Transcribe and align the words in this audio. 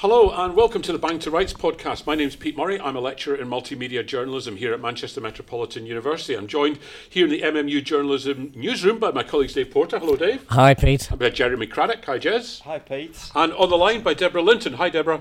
Hello 0.00 0.30
and 0.30 0.56
welcome 0.56 0.80
to 0.80 0.92
the 0.92 0.98
Bang 0.98 1.18
to 1.18 1.30
Rights 1.30 1.52
podcast. 1.52 2.06
My 2.06 2.14
name 2.14 2.26
is 2.26 2.34
Pete 2.34 2.56
Murray. 2.56 2.80
I'm 2.80 2.96
a 2.96 3.00
lecturer 3.00 3.36
in 3.36 3.48
multimedia 3.48 4.04
journalism 4.04 4.56
here 4.56 4.72
at 4.72 4.80
Manchester 4.80 5.20
Metropolitan 5.20 5.84
University. 5.84 6.34
I'm 6.34 6.46
joined 6.46 6.78
here 7.10 7.26
in 7.26 7.30
the 7.30 7.42
MMU 7.42 7.84
journalism 7.84 8.50
newsroom 8.56 8.98
by 8.98 9.10
my 9.10 9.22
colleagues 9.22 9.52
Dave 9.52 9.70
Porter. 9.70 9.98
Hello, 9.98 10.16
Dave. 10.16 10.46
Hi, 10.48 10.72
Pete. 10.72 11.10
And 11.10 11.20
by 11.20 11.28
Jeremy 11.28 11.66
Craddock. 11.66 12.02
Hi, 12.06 12.18
Jez. 12.18 12.62
Hi, 12.62 12.78
Pete. 12.78 13.30
And 13.34 13.52
on 13.52 13.68
the 13.68 13.76
line 13.76 14.02
by 14.02 14.14
Deborah 14.14 14.40
Linton. 14.40 14.72
Hi, 14.72 14.88
Deborah. 14.88 15.20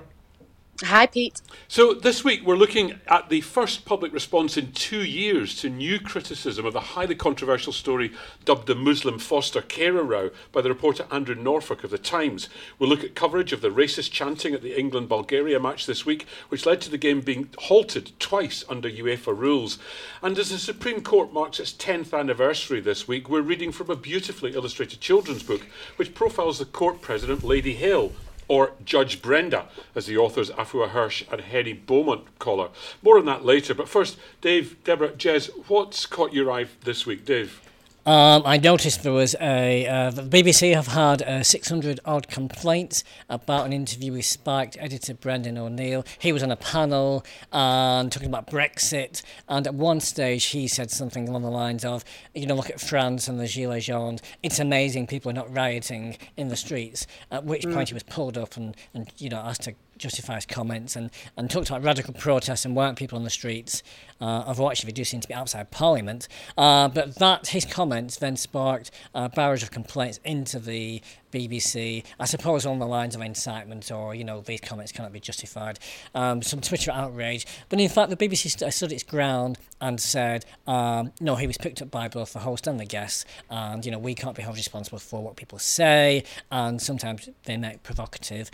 Hi, 0.83 1.07
Pete. 1.07 1.41
So, 1.67 1.93
this 1.93 2.23
week 2.23 2.45
we're 2.45 2.55
looking 2.55 3.01
at 3.07 3.27
the 3.27 3.41
first 3.41 3.83
public 3.83 4.13
response 4.13 4.55
in 4.55 4.71
two 4.71 5.03
years 5.03 5.59
to 5.59 5.69
new 5.69 5.99
criticism 5.99 6.65
of 6.65 6.71
the 6.71 6.79
highly 6.79 7.15
controversial 7.15 7.73
story 7.73 8.13
dubbed 8.45 8.65
the 8.65 8.75
Muslim 8.75 9.19
foster 9.19 9.61
carer 9.61 10.03
row 10.03 10.29
by 10.53 10.61
the 10.61 10.69
reporter 10.69 11.05
Andrew 11.11 11.35
Norfolk 11.35 11.83
of 11.83 11.89
The 11.89 11.97
Times. 11.97 12.47
We'll 12.77 12.89
look 12.89 13.03
at 13.03 13.13
coverage 13.13 13.51
of 13.51 13.59
the 13.59 13.69
racist 13.69 14.11
chanting 14.11 14.53
at 14.53 14.61
the 14.61 14.79
England 14.79 15.09
Bulgaria 15.09 15.59
match 15.59 15.85
this 15.85 16.05
week, 16.05 16.25
which 16.47 16.65
led 16.65 16.79
to 16.81 16.89
the 16.89 16.97
game 16.97 17.19
being 17.19 17.49
halted 17.57 18.17
twice 18.17 18.63
under 18.69 18.89
UEFA 18.89 19.37
rules. 19.37 19.79
And 20.21 20.39
as 20.39 20.49
the 20.49 20.57
Supreme 20.57 21.01
Court 21.01 21.33
marks 21.33 21.59
its 21.59 21.73
10th 21.73 22.17
anniversary 22.17 22.79
this 22.79 23.05
week, 23.05 23.27
we're 23.27 23.41
reading 23.41 23.73
from 23.73 23.89
a 23.89 23.97
beautifully 23.97 24.53
illustrated 24.53 25.01
children's 25.01 25.43
book 25.43 25.67
which 25.97 26.15
profiles 26.15 26.57
the 26.57 26.65
court 26.65 27.01
president, 27.01 27.43
Lady 27.43 27.73
Hale 27.73 28.13
or 28.49 28.73
Judge 28.83 29.21
Brenda, 29.21 29.69
as 29.95 30.07
the 30.07 30.17
authors 30.17 30.49
Afua 30.49 30.89
Hirsch 30.89 31.23
and 31.31 31.39
Henny 31.39 31.71
Beaumont 31.71 32.37
call 32.39 32.61
her. 32.61 32.69
More 33.01 33.17
on 33.17 33.25
that 33.25 33.45
later, 33.45 33.73
but 33.73 33.87
first, 33.87 34.17
Dave, 34.41 34.83
Deborah, 34.83 35.11
Jez, 35.11 35.49
what's 35.69 36.05
caught 36.05 36.33
your 36.33 36.51
eye 36.51 36.65
this 36.83 37.05
week, 37.05 37.23
Dave? 37.23 37.61
Um, 38.05 38.43
I 38.45 38.57
noticed 38.57 39.03
there 39.03 39.11
was 39.11 39.35
a 39.41 39.85
uh, 39.85 40.09
the 40.09 40.23
BBC 40.23 40.73
have 40.73 40.87
had 40.87 41.21
uh, 41.21 41.43
600 41.43 41.99
odd 42.05 42.29
complaints 42.29 43.03
about 43.29 43.65
an 43.65 43.73
interview 43.73 44.13
with 44.13 44.25
Spiked 44.25 44.77
editor 44.79 45.13
Brendan 45.13 45.57
O'Neill. 45.57 46.05
He 46.17 46.31
was 46.31 46.41
on 46.41 46.49
a 46.49 46.55
panel 46.55 47.25
and 47.51 48.09
talking 48.11 48.29
about 48.29 48.47
Brexit, 48.47 49.21
and 49.49 49.67
at 49.67 49.75
one 49.75 49.99
stage 49.99 50.45
he 50.45 50.67
said 50.67 50.91
something 50.91 51.27
along 51.27 51.41
the 51.43 51.51
lines 51.51 51.83
of, 51.83 52.05
"You 52.33 52.47
know, 52.47 52.55
look 52.55 52.69
at 52.69 52.79
France 52.79 53.27
and 53.27 53.39
the 53.39 53.45
Gilets 53.45 53.83
jaunes. 53.83 54.21
It's 54.41 54.59
amazing 54.59 55.07
people 55.07 55.29
are 55.29 55.35
not 55.35 55.53
rioting 55.53 56.17
in 56.37 56.47
the 56.47 56.55
streets." 56.55 57.05
At 57.29 57.43
which 57.43 57.63
mm. 57.63 57.73
point 57.73 57.89
he 57.89 57.93
was 57.93 58.03
pulled 58.03 58.37
up 58.37 58.55
and, 58.55 58.77
and 58.93 59.11
you 59.17 59.29
know 59.29 59.39
asked 59.39 59.63
to 59.63 59.73
justify 59.99 60.35
his 60.35 60.45
comments 60.45 60.95
and, 60.95 61.11
and 61.37 61.49
talked 61.49 61.69
about 61.69 61.83
radical 61.83 62.13
protests 62.13 62.65
and 62.65 62.75
weren't 62.75 62.97
people 62.97 63.17
on 63.17 63.23
the 63.23 63.29
streets, 63.29 63.83
uh, 64.21 64.43
of 64.47 64.59
what 64.59 64.71
actually 64.71 64.91
do 64.91 65.03
seem 65.03 65.21
to 65.21 65.27
be 65.27 65.33
outside 65.33 65.71
Parliament. 65.71 66.27
Uh, 66.57 66.87
but 66.87 67.15
that 67.15 67.47
his 67.47 67.65
comments 67.65 68.17
then 68.17 68.35
sparked 68.35 68.91
a 69.13 69.29
barrage 69.29 69.63
of 69.63 69.71
complaints 69.71 70.19
into 70.23 70.59
the 70.59 71.01
BBC, 71.31 72.03
I 72.19 72.25
suppose 72.25 72.65
on 72.65 72.79
the 72.79 72.87
lines 72.87 73.15
of 73.15 73.21
incitement 73.21 73.91
or, 73.91 74.15
you 74.15 74.23
know, 74.23 74.41
these 74.41 74.61
comments 74.61 74.91
cannot 74.91 75.13
be 75.13 75.19
justified. 75.19 75.79
Um, 76.15 76.41
some 76.41 76.61
Twitter 76.61 76.91
outrage. 76.91 77.45
But 77.69 77.79
in 77.79 77.89
fact, 77.89 78.09
the 78.09 78.17
BBC 78.17 78.49
st- 78.49 78.73
stood 78.73 78.91
its 78.91 79.03
ground 79.03 79.57
and 79.79 79.99
said, 79.99 80.45
um, 80.67 81.11
no, 81.19 81.35
he 81.35 81.47
was 81.47 81.57
picked 81.57 81.81
up 81.81 81.91
by 81.91 82.07
both 82.07 82.33
the 82.33 82.39
host 82.39 82.67
and 82.67 82.79
the 82.79 82.85
guests, 82.85 83.25
and, 83.49 83.85
you 83.85 83.91
know, 83.91 83.99
we 83.99 84.15
can't 84.15 84.35
be 84.35 84.41
held 84.41 84.57
responsible 84.57 84.99
for 84.99 85.23
what 85.23 85.35
people 85.35 85.59
say, 85.59 86.23
and 86.51 86.81
sometimes 86.81 87.29
they 87.45 87.57
make 87.57 87.83
provocative 87.83 88.49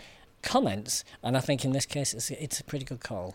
comments. 0.46 1.04
And 1.22 1.36
I 1.36 1.40
think 1.40 1.64
in 1.64 1.72
this 1.72 1.84
case, 1.84 2.14
it's, 2.14 2.30
it's 2.30 2.60
a 2.60 2.64
pretty 2.64 2.86
good 2.86 3.00
call. 3.00 3.34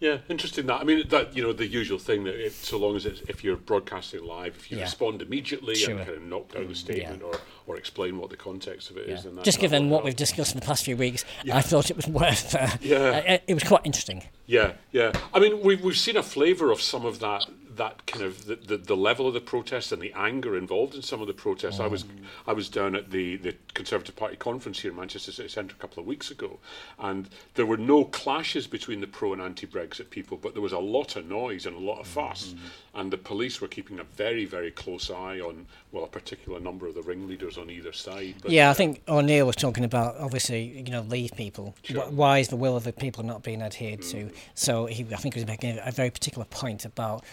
Yeah, 0.00 0.18
interesting 0.30 0.64
that. 0.66 0.80
I 0.80 0.84
mean, 0.84 1.06
that 1.08 1.36
you 1.36 1.42
know, 1.42 1.52
the 1.52 1.66
usual 1.66 1.98
thing 1.98 2.24
that 2.24 2.42
if, 2.42 2.64
so 2.64 2.78
long 2.78 2.96
as 2.96 3.04
it's, 3.04 3.20
if 3.28 3.44
you're 3.44 3.56
broadcasting 3.56 4.24
live, 4.24 4.56
if 4.56 4.70
you 4.70 4.78
yeah. 4.78 4.84
respond 4.84 5.20
immediately 5.20 5.74
sure. 5.74 5.94
and 5.94 6.06
kind 6.06 6.16
of 6.16 6.22
knock 6.22 6.52
down 6.54 6.68
the 6.68 6.72
mm, 6.72 6.76
statement 6.76 7.20
yeah. 7.20 7.26
or, 7.26 7.34
or 7.66 7.76
explain 7.76 8.18
what 8.18 8.30
the 8.30 8.36
context 8.36 8.90
of 8.90 8.96
it 8.96 9.08
yeah. 9.08 9.14
is, 9.14 9.24
then 9.24 9.38
just 9.42 9.60
given 9.60 9.90
what 9.90 10.02
we've 10.02 10.16
discussed 10.16 10.54
in 10.54 10.60
the 10.60 10.64
past 10.64 10.86
few 10.86 10.96
weeks, 10.96 11.26
I 11.52 11.60
thought 11.60 11.90
it 11.90 11.96
was 11.96 12.08
worth. 12.08 12.54
Uh, 12.54 12.68
yeah, 12.80 13.18
it, 13.18 13.42
it 13.46 13.54
was 13.54 13.62
quite 13.62 13.82
interesting. 13.84 14.24
Yeah, 14.46 14.72
yeah. 14.90 15.12
I 15.34 15.38
mean, 15.38 15.60
we've 15.62 15.82
we've 15.82 15.98
seen 15.98 16.16
a 16.16 16.22
flavour 16.22 16.72
of 16.72 16.80
some 16.80 17.04
of 17.04 17.20
that 17.20 17.44
that 17.76 18.06
kind 18.06 18.24
of 18.24 18.46
the, 18.46 18.56
the, 18.56 18.76
the, 18.76 18.96
level 18.96 19.28
of 19.28 19.34
the 19.34 19.40
protests 19.40 19.92
and 19.92 20.02
the 20.02 20.12
anger 20.14 20.56
involved 20.56 20.94
in 20.94 21.02
some 21.02 21.20
of 21.20 21.26
the 21.26 21.32
protests. 21.32 21.78
Mm. 21.78 21.84
I 21.84 21.86
was 21.86 22.04
I 22.46 22.52
was 22.52 22.68
down 22.68 22.96
at 22.96 23.10
the, 23.10 23.36
the 23.36 23.54
Conservative 23.74 24.16
Party 24.16 24.36
conference 24.36 24.80
here 24.80 24.90
in 24.90 24.96
Manchester 24.96 25.30
City 25.30 25.48
Centre 25.48 25.74
a 25.78 25.80
couple 25.80 26.00
of 26.00 26.06
weeks 26.06 26.30
ago, 26.30 26.58
and 26.98 27.28
there 27.54 27.66
were 27.66 27.76
no 27.76 28.04
clashes 28.04 28.66
between 28.66 29.00
the 29.00 29.06
pro 29.06 29.32
and 29.32 29.40
anti-Brexit 29.40 30.10
people, 30.10 30.36
but 30.36 30.52
there 30.54 30.62
was 30.62 30.72
a 30.72 30.78
lot 30.78 31.16
of 31.16 31.26
noise 31.26 31.66
and 31.66 31.76
a 31.76 31.80
lot 31.80 32.00
of 32.00 32.06
fuss, 32.06 32.54
mm. 32.54 32.58
And 32.94 33.10
the 33.10 33.18
police 33.18 33.60
were 33.60 33.68
keeping 33.68 33.98
a 33.98 34.04
very 34.04 34.44
very 34.44 34.70
close 34.70 35.10
eye 35.10 35.40
on 35.40 35.66
well 35.92 36.04
a 36.04 36.08
particular 36.08 36.58
number 36.60 36.86
of 36.86 36.94
the 36.94 37.02
ringleaders 37.02 37.58
on 37.58 37.70
either 37.70 37.92
side. 37.92 38.34
But, 38.42 38.50
yeah, 38.50 38.70
I 38.70 38.74
think 38.74 39.02
O'Neill 39.08 39.46
was 39.46 39.56
talking 39.56 39.84
about 39.84 40.16
obviously 40.18 40.82
you 40.86 40.90
know 40.90 41.02
leave 41.02 41.32
people. 41.32 41.74
Sure. 41.82 42.10
Why 42.10 42.38
is 42.38 42.48
the 42.48 42.56
will 42.56 42.76
of 42.76 42.84
the 42.84 42.92
people 42.92 43.22
not 43.24 43.42
being 43.42 43.62
adhered 43.62 44.00
mm. 44.00 44.10
to? 44.10 44.30
So 44.54 44.86
he, 44.86 45.06
I 45.12 45.16
think 45.16 45.34
he 45.34 45.40
was 45.40 45.46
making 45.46 45.78
a 45.84 45.90
very 45.90 46.10
particular 46.10 46.44
point 46.46 46.84
about 46.84 47.24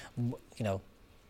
you 0.58 0.64
know, 0.64 0.82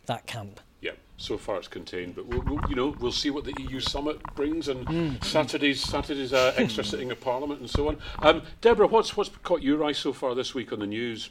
that 0.06 0.26
camp. 0.26 0.60
Yeah, 0.80 0.92
so 1.16 1.36
far 1.36 1.56
it's 1.56 1.68
contained, 1.68 2.14
but 2.14 2.26
we'll, 2.26 2.42
we'll 2.42 2.60
you 2.68 2.76
know 2.76 2.94
we'll 2.98 3.12
see 3.12 3.30
what 3.30 3.44
the 3.44 3.54
EU 3.58 3.80
summit 3.80 4.20
brings 4.34 4.68
and 4.68 4.86
mm. 4.86 5.24
Saturday's 5.24 5.82
Saturday's 5.82 6.32
uh, 6.32 6.54
extra 6.56 6.84
sitting 6.84 7.10
of 7.10 7.20
Parliament 7.20 7.60
and 7.60 7.68
so 7.68 7.88
on. 7.88 7.98
Um, 8.20 8.42
Deborah, 8.60 8.86
what's 8.86 9.16
what's 9.16 9.30
caught 9.42 9.62
your 9.62 9.84
eye 9.84 9.92
so 9.92 10.12
far 10.12 10.34
this 10.34 10.54
week 10.54 10.72
on 10.72 10.78
the 10.80 10.86
news? 10.86 11.30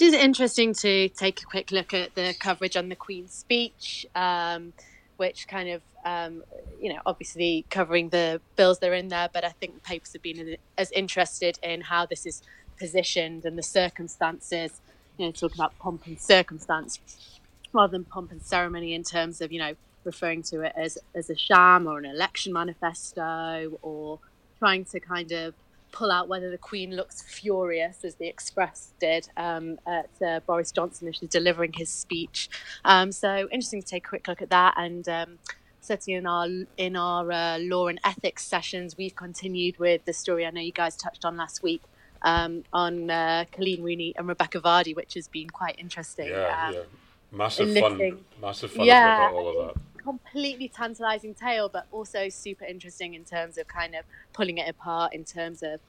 Is 0.00 0.14
interesting 0.14 0.74
to 0.74 1.08
take 1.08 1.42
a 1.42 1.44
quick 1.44 1.72
look 1.72 1.92
at 1.92 2.14
the 2.14 2.34
coverage 2.38 2.76
on 2.76 2.88
the 2.88 2.96
Queen's 2.96 3.32
speech, 3.34 4.06
um, 4.14 4.72
which 5.16 5.48
kind 5.48 5.68
of 5.70 5.82
um, 6.04 6.44
you 6.80 6.92
know 6.92 7.00
obviously 7.04 7.64
covering 7.68 8.10
the 8.10 8.40
bills 8.56 8.78
that 8.78 8.90
are 8.90 8.94
in 8.94 9.08
there, 9.08 9.28
but 9.32 9.44
I 9.44 9.50
think 9.50 9.74
the 9.74 9.80
papers 9.80 10.12
have 10.12 10.22
been 10.22 10.56
as 10.76 10.90
interested 10.92 11.58
in 11.62 11.82
how 11.82 12.06
this 12.06 12.26
is 12.26 12.42
positioned 12.78 13.44
and 13.44 13.58
the 13.58 13.62
circumstances 13.62 14.80
you 15.18 15.26
know, 15.26 15.32
talking 15.32 15.56
about 15.58 15.78
pomp 15.78 16.06
and 16.06 16.18
circumstance 16.20 17.00
rather 17.72 17.90
than 17.92 18.04
pomp 18.04 18.30
and 18.30 18.42
ceremony 18.42 18.94
in 18.94 19.02
terms 19.02 19.40
of, 19.40 19.52
you 19.52 19.58
know, 19.58 19.74
referring 20.04 20.42
to 20.42 20.62
it 20.62 20.72
as, 20.76 20.96
as 21.14 21.28
a 21.28 21.36
sham 21.36 21.86
or 21.86 21.98
an 21.98 22.06
election 22.06 22.52
manifesto 22.52 23.78
or 23.82 24.20
trying 24.58 24.84
to 24.84 25.00
kind 25.00 25.32
of 25.32 25.54
pull 25.92 26.10
out 26.10 26.28
whether 26.28 26.50
the 26.50 26.58
Queen 26.58 26.94
looks 26.94 27.22
furious, 27.22 28.04
as 28.04 28.16
the 28.16 28.26
Express 28.26 28.92
did 29.00 29.28
um, 29.36 29.78
at 29.86 30.10
uh, 30.24 30.40
Boris 30.46 30.72
Johnson 30.72 31.06
initially 31.06 31.28
delivering 31.28 31.72
his 31.74 31.88
speech. 31.88 32.48
Um, 32.84 33.12
so 33.12 33.48
interesting 33.50 33.82
to 33.82 33.88
take 33.88 34.06
a 34.06 34.08
quick 34.08 34.28
look 34.28 34.42
at 34.42 34.50
that. 34.50 34.74
And 34.76 35.08
um, 35.08 35.38
certainly 35.80 36.16
in 36.16 36.26
our 36.26 36.48
in 36.76 36.96
our 36.96 37.30
uh, 37.32 37.58
law 37.58 37.88
and 37.88 38.00
ethics 38.04 38.44
sessions, 38.44 38.96
we've 38.96 39.16
continued 39.16 39.78
with 39.78 40.04
the 40.04 40.12
story 40.12 40.46
I 40.46 40.50
know 40.50 40.60
you 40.60 40.72
guys 40.72 40.96
touched 40.96 41.24
on 41.24 41.36
last 41.36 41.62
week 41.62 41.82
um, 42.22 42.64
on 42.72 43.10
uh, 43.10 43.44
Coleen 43.52 43.82
Rooney 43.82 44.14
and 44.16 44.28
Rebekah 44.28 44.60
Vardy, 44.60 44.94
which 44.94 45.14
has 45.14 45.28
been 45.28 45.50
quite 45.50 45.78
interesting. 45.78 46.28
Yeah, 46.28 46.66
um, 46.66 46.74
yeah. 46.74 46.80
Massive 47.30 47.76
fun. 47.76 48.24
Massive 48.40 48.70
fun 48.72 48.86
yeah, 48.86 49.28
about 49.28 49.34
all 49.34 49.48
of 49.48 49.74
that. 49.74 49.77
Completely 50.38 50.68
tantalizing 50.68 51.34
tale, 51.34 51.68
but 51.68 51.88
also 51.90 52.28
super 52.28 52.64
interesting 52.64 53.14
in 53.14 53.24
terms 53.24 53.58
of 53.58 53.66
kind 53.66 53.96
of 53.96 54.04
pulling 54.32 54.58
it 54.58 54.68
apart 54.68 55.12
in 55.12 55.24
terms 55.24 55.64
of 55.64 55.80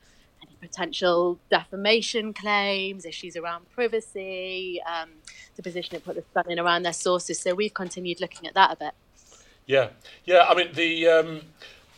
any 0.42 0.56
potential 0.60 1.38
defamation 1.52 2.34
claims, 2.34 3.06
issues 3.06 3.36
around 3.38 3.70
privacy, 3.70 4.82
um, 4.88 5.10
the 5.56 5.62
position 5.62 5.96
it 5.98 6.04
put 6.04 6.16
the 6.16 6.24
Sun 6.34 6.50
in 6.50 6.58
around 6.58 6.82
their 6.82 6.94
sources. 6.94 7.38
So 7.38 7.54
we've 7.54 7.76
continued 7.76 8.20
looking 8.20 8.48
at 8.48 8.56
that 8.56 8.72
a 8.72 8.76
bit. 8.76 8.94
Yeah, 9.68 9.90
yeah. 10.26 10.48
I 10.50 10.56
mean 10.56 10.70
the 10.74 11.08
um, 11.08 11.42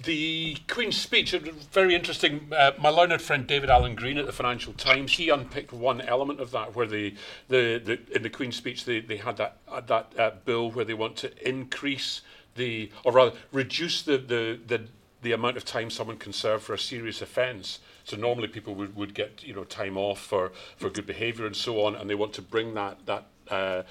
the 0.03 0.57
Queen's 0.67 0.97
speech, 0.97 1.31
very 1.71 1.95
interesting. 1.95 2.51
Uh, 2.51 2.71
my 2.79 2.89
learned 2.89 3.21
friend 3.21 3.47
David 3.47 3.69
Alan 3.69 3.95
Green 3.95 4.17
at 4.17 4.25
the 4.25 4.31
Financial 4.31 4.73
Times, 4.73 5.13
he 5.13 5.29
unpicked 5.29 5.71
one 5.71 6.01
element 6.01 6.39
of 6.39 6.51
that, 6.51 6.75
where 6.75 6.87
the, 6.87 7.15
the, 7.47 7.81
the 7.83 8.15
in 8.15 8.23
the 8.23 8.29
Queen's 8.29 8.55
speech 8.57 8.83
they, 8.85 8.99
they 8.99 9.17
had 9.17 9.37
that 9.37 9.57
uh, 9.69 9.79
that 9.81 10.11
uh, 10.19 10.31
bill 10.43 10.69
where 10.69 10.83
they 10.83 10.93
want 10.93 11.15
to 11.17 11.47
increase 11.47 12.21
the, 12.55 12.91
or 13.03 13.11
rather 13.11 13.35
reduce 13.51 14.01
the, 14.01 14.17
the, 14.17 14.59
the, 14.67 14.81
the 15.21 15.31
amount 15.33 15.57
of 15.57 15.65
time 15.65 15.89
someone 15.89 16.17
can 16.17 16.33
serve 16.33 16.63
for 16.63 16.73
a 16.73 16.79
serious 16.79 17.21
offence. 17.21 17.79
So 18.03 18.17
normally 18.17 18.47
people 18.47 18.75
would, 18.75 18.95
would 18.95 19.13
get 19.13 19.43
you 19.43 19.53
know 19.53 19.63
time 19.63 19.97
off 19.97 20.19
for, 20.19 20.51
for 20.77 20.89
good 20.89 21.05
behaviour 21.05 21.45
and 21.45 21.55
so 21.55 21.83
on, 21.85 21.95
and 21.95 22.09
they 22.09 22.15
want 22.15 22.33
to 22.33 22.41
bring 22.41 22.73
that 22.73 23.05
that 23.05 23.27
uh, 23.49 23.83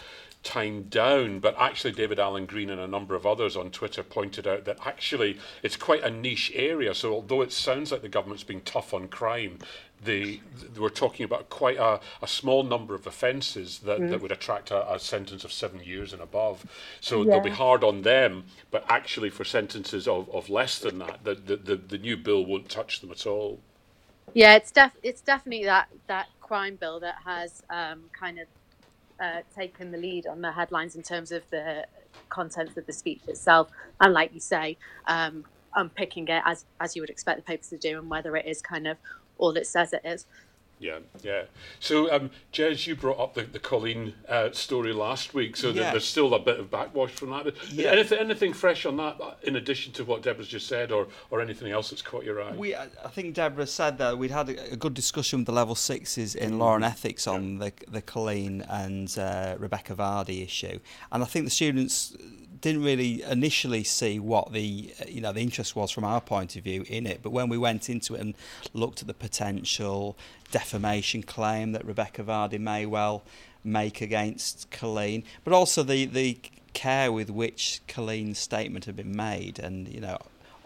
time 0.43 0.85
down. 0.85 1.41
But 1.41 1.55
actually, 1.59 1.93
David 1.93 2.19
Alan 2.19 2.47
Green 2.47 2.71
and 2.71 2.81
a 2.81 2.87
number 2.87 3.15
of 3.15 3.27
others 3.27 3.57
on 3.57 3.71
Twitter 3.71 4.03
pointed 4.03 4.47
out 4.47 4.65
that 4.65 4.79
actually 4.87 5.39
it's 5.63 5.77
quite 5.77 6.03
a 6.03 6.11
niche 6.11 6.53
area. 6.55 6.95
So 6.95 7.13
although 7.13 7.43
it 7.43 7.53
sounds 7.53 7.93
like 7.93 8.03
the 8.03 8.09
government's 8.09 8.45
being 8.45 8.63
tough 8.63 8.95
on 8.95 9.09
crime, 9.09 9.59
the, 10.03 10.41
we're 10.79 10.89
talking 10.89 11.25
about 11.25 11.51
quite 11.51 11.77
a, 11.77 12.01
a 12.23 12.27
small 12.27 12.63
number 12.63 12.95
of 12.95 13.07
offences 13.07 13.81
that, 13.81 14.01
mm. 14.01 14.11
that 14.11 14.23
would 14.23 14.33
attract 14.33 14.71
a, 14.71 14.95
a, 14.95 14.99
sentence 14.99 15.45
of 15.45 15.53
seven 15.53 15.81
years 15.81 16.13
and 16.13 16.23
above. 16.23 16.65
So 17.01 17.23
yeah. 17.23 17.33
they'll 17.33 17.41
be 17.41 17.51
hard 17.51 17.85
on 17.85 18.03
them, 18.03 18.45
but 18.71 18.85
actually 18.89 19.31
for 19.31 19.45
sentences 19.45 20.09
of, 20.09 20.29
of 20.31 20.49
less 20.49 20.79
than 20.79 20.99
that, 21.01 21.25
the, 21.25 21.35
the, 21.35 21.57
the, 21.57 21.77
the 21.77 21.99
new 21.99 22.17
bill 22.17 22.47
won't 22.47 22.71
touch 22.71 23.01
them 23.01 23.11
at 23.11 23.27
all. 23.27 23.61
Yeah, 24.33 24.55
it's 24.55 24.71
def- 24.71 24.97
it's 25.03 25.21
definitely 25.21 25.65
that 25.65 25.89
that 26.07 26.29
crime 26.41 26.77
bill 26.77 27.01
that 27.01 27.17
has 27.25 27.63
um, 27.69 28.05
kind 28.13 28.39
of 28.39 28.47
uh, 29.21 29.43
taken 29.55 29.91
the 29.91 29.99
lead 29.99 30.27
on 30.27 30.41
the 30.41 30.53
headlines 30.53 30.97
in 30.97 31.03
terms 31.03 31.33
of 31.33 31.43
the 31.51 31.87
contents 32.29 32.77
of 32.77 32.87
the 32.87 32.93
speech 32.93 33.23
itself, 33.29 33.71
and 34.01 34.13
like 34.13 34.35
you 34.35 34.41
say, 34.41 34.79
um, 35.07 35.45
unpicking 35.75 36.29
it 36.29 36.43
as 36.47 36.65
as 36.81 36.97
you 36.97 37.03
would 37.03 37.11
expect 37.11 37.39
the 37.39 37.43
papers 37.45 37.69
to 37.71 37.79
do, 37.79 37.99
and 37.99 38.11
whether 38.11 38.37
it 38.37 38.47
is 38.47 38.63
kind 38.63 38.87
of 38.87 38.99
all 39.39 39.57
it 39.57 39.67
says 39.67 39.93
it 39.93 40.03
is. 40.05 40.27
Yeah, 40.81 41.01
yeah. 41.23 41.43
So, 41.79 42.11
um, 42.11 42.31
Jez, 42.55 42.87
you 42.87 42.97
brought 42.97 43.21
up 43.21 43.35
the, 43.35 43.43
the 43.43 43.59
Coleen 43.61 44.15
uh, 44.27 44.51
story 44.53 44.95
last 44.95 45.35
week, 45.35 45.55
so 45.55 45.69
Yeah. 45.69 45.91
there's 45.91 46.07
still 46.07 46.33
a 46.33 46.39
bit 46.39 46.59
of 46.59 46.71
backwash 46.71 47.11
from 47.11 47.31
that. 47.31 47.53
Yeah. 47.71 47.91
Anything, 47.91 48.19
anything 48.19 48.53
fresh 48.55 48.87
on 48.87 48.97
that, 48.97 49.21
uh, 49.21 49.35
in 49.43 49.57
addition 49.57 49.93
to 49.93 50.05
what 50.07 50.23
Deborah's 50.23 50.49
just 50.49 50.67
said, 50.67 50.91
or, 50.91 51.09
or 51.31 51.43
anything 51.43 51.71
else 51.71 51.91
that's 51.91 52.01
caught 52.01 52.25
your 52.25 52.43
eye? 52.43 52.53
We, 52.53 52.75
I 52.75 52.87
think 53.11 53.35
Deborah 53.35 53.67
said 53.67 53.99
that 53.99 54.17
we'd 54.17 54.31
had 54.31 54.49
a, 54.49 54.73
a 54.73 54.77
good 54.77 54.95
discussion 54.95 55.41
with 55.41 55.47
the 55.47 55.53
level 55.53 55.75
sixes 55.75 56.35
in 56.35 56.59
law 56.59 56.75
and 56.77 56.85
ethics 56.85 57.27
on 57.27 57.59
the 57.59 57.73
the 57.89 58.01
Coleen 58.01 58.65
and 58.71 59.17
uh, 59.19 59.57
Rebekah 59.59 59.95
Vardy 59.97 60.43
issue, 60.43 60.79
and 61.13 61.23
I 61.23 61.27
think 61.27 61.45
the 61.45 61.51
students 61.51 62.17
didn't 62.61 62.83
really 62.83 63.23
initially 63.23 63.85
see 63.85 64.19
what 64.19 64.53
the 64.53 64.93
uh, 65.01 65.05
you 65.09 65.21
know 65.21 65.33
the 65.33 65.41
interest 65.41 65.75
was 65.75 65.91
from 65.91 66.05
our 66.05 66.21
point 66.21 66.57
of 66.57 66.65
view 66.65 66.85
in 66.89 67.07
it, 67.07 67.21
but 67.23 67.31
when 67.31 67.49
we 67.49 67.59
went 67.59 67.89
into 67.89 68.15
it 68.15 68.21
and 68.21 68.35
looked 68.73 69.01
at 69.01 69.07
the 69.07 69.15
potential 69.15 70.17
defamation 70.51 71.23
claim 71.23 71.73
that 71.73 71.85
Rebekah 71.85 72.25
Vardy 72.25 72.59
may 72.59 72.87
well 72.87 73.23
make 73.65 74.01
against 74.01 74.71
Coleen, 74.71 75.25
but 75.45 75.53
also 75.53 75.83
the 75.83 76.07
the 76.07 76.39
care 76.73 77.11
with 77.11 77.31
which 77.31 77.81
Coleen's 77.89 78.39
statement 78.39 78.85
had 78.85 78.97
been 78.97 79.15
made, 79.15 79.59
and 79.59 79.89
you 79.89 80.01
know 80.01 80.19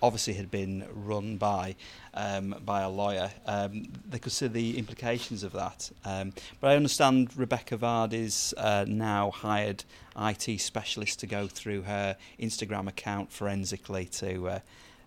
obviously 0.05 0.35
had 0.35 0.51
been 0.51 0.87
run 0.93 1.39
by 1.39 1.75
um, 2.13 2.55
by 2.65 2.83
a 2.83 2.91
lawyer. 2.91 3.31
Um, 3.47 3.89
they 4.09 4.19
could 4.19 4.33
see 4.33 4.49
the 4.49 4.77
implications 4.79 5.43
of 5.43 5.53
that. 5.53 5.91
Um, 6.05 6.35
but 6.61 6.71
I 6.71 6.77
understand 6.77 7.37
Rebekah 7.37 7.79
Vardy's 7.79 8.53
uh, 8.59 8.85
now 8.87 9.31
hired 9.31 9.85
IT 10.17 10.61
specialist 10.61 11.21
to 11.21 11.27
go 11.27 11.47
through 11.47 11.83
her 11.83 12.17
Instagram 12.39 12.87
account 12.87 13.33
forensically 13.33 14.05
to 14.07 14.49
uh, 14.49 14.59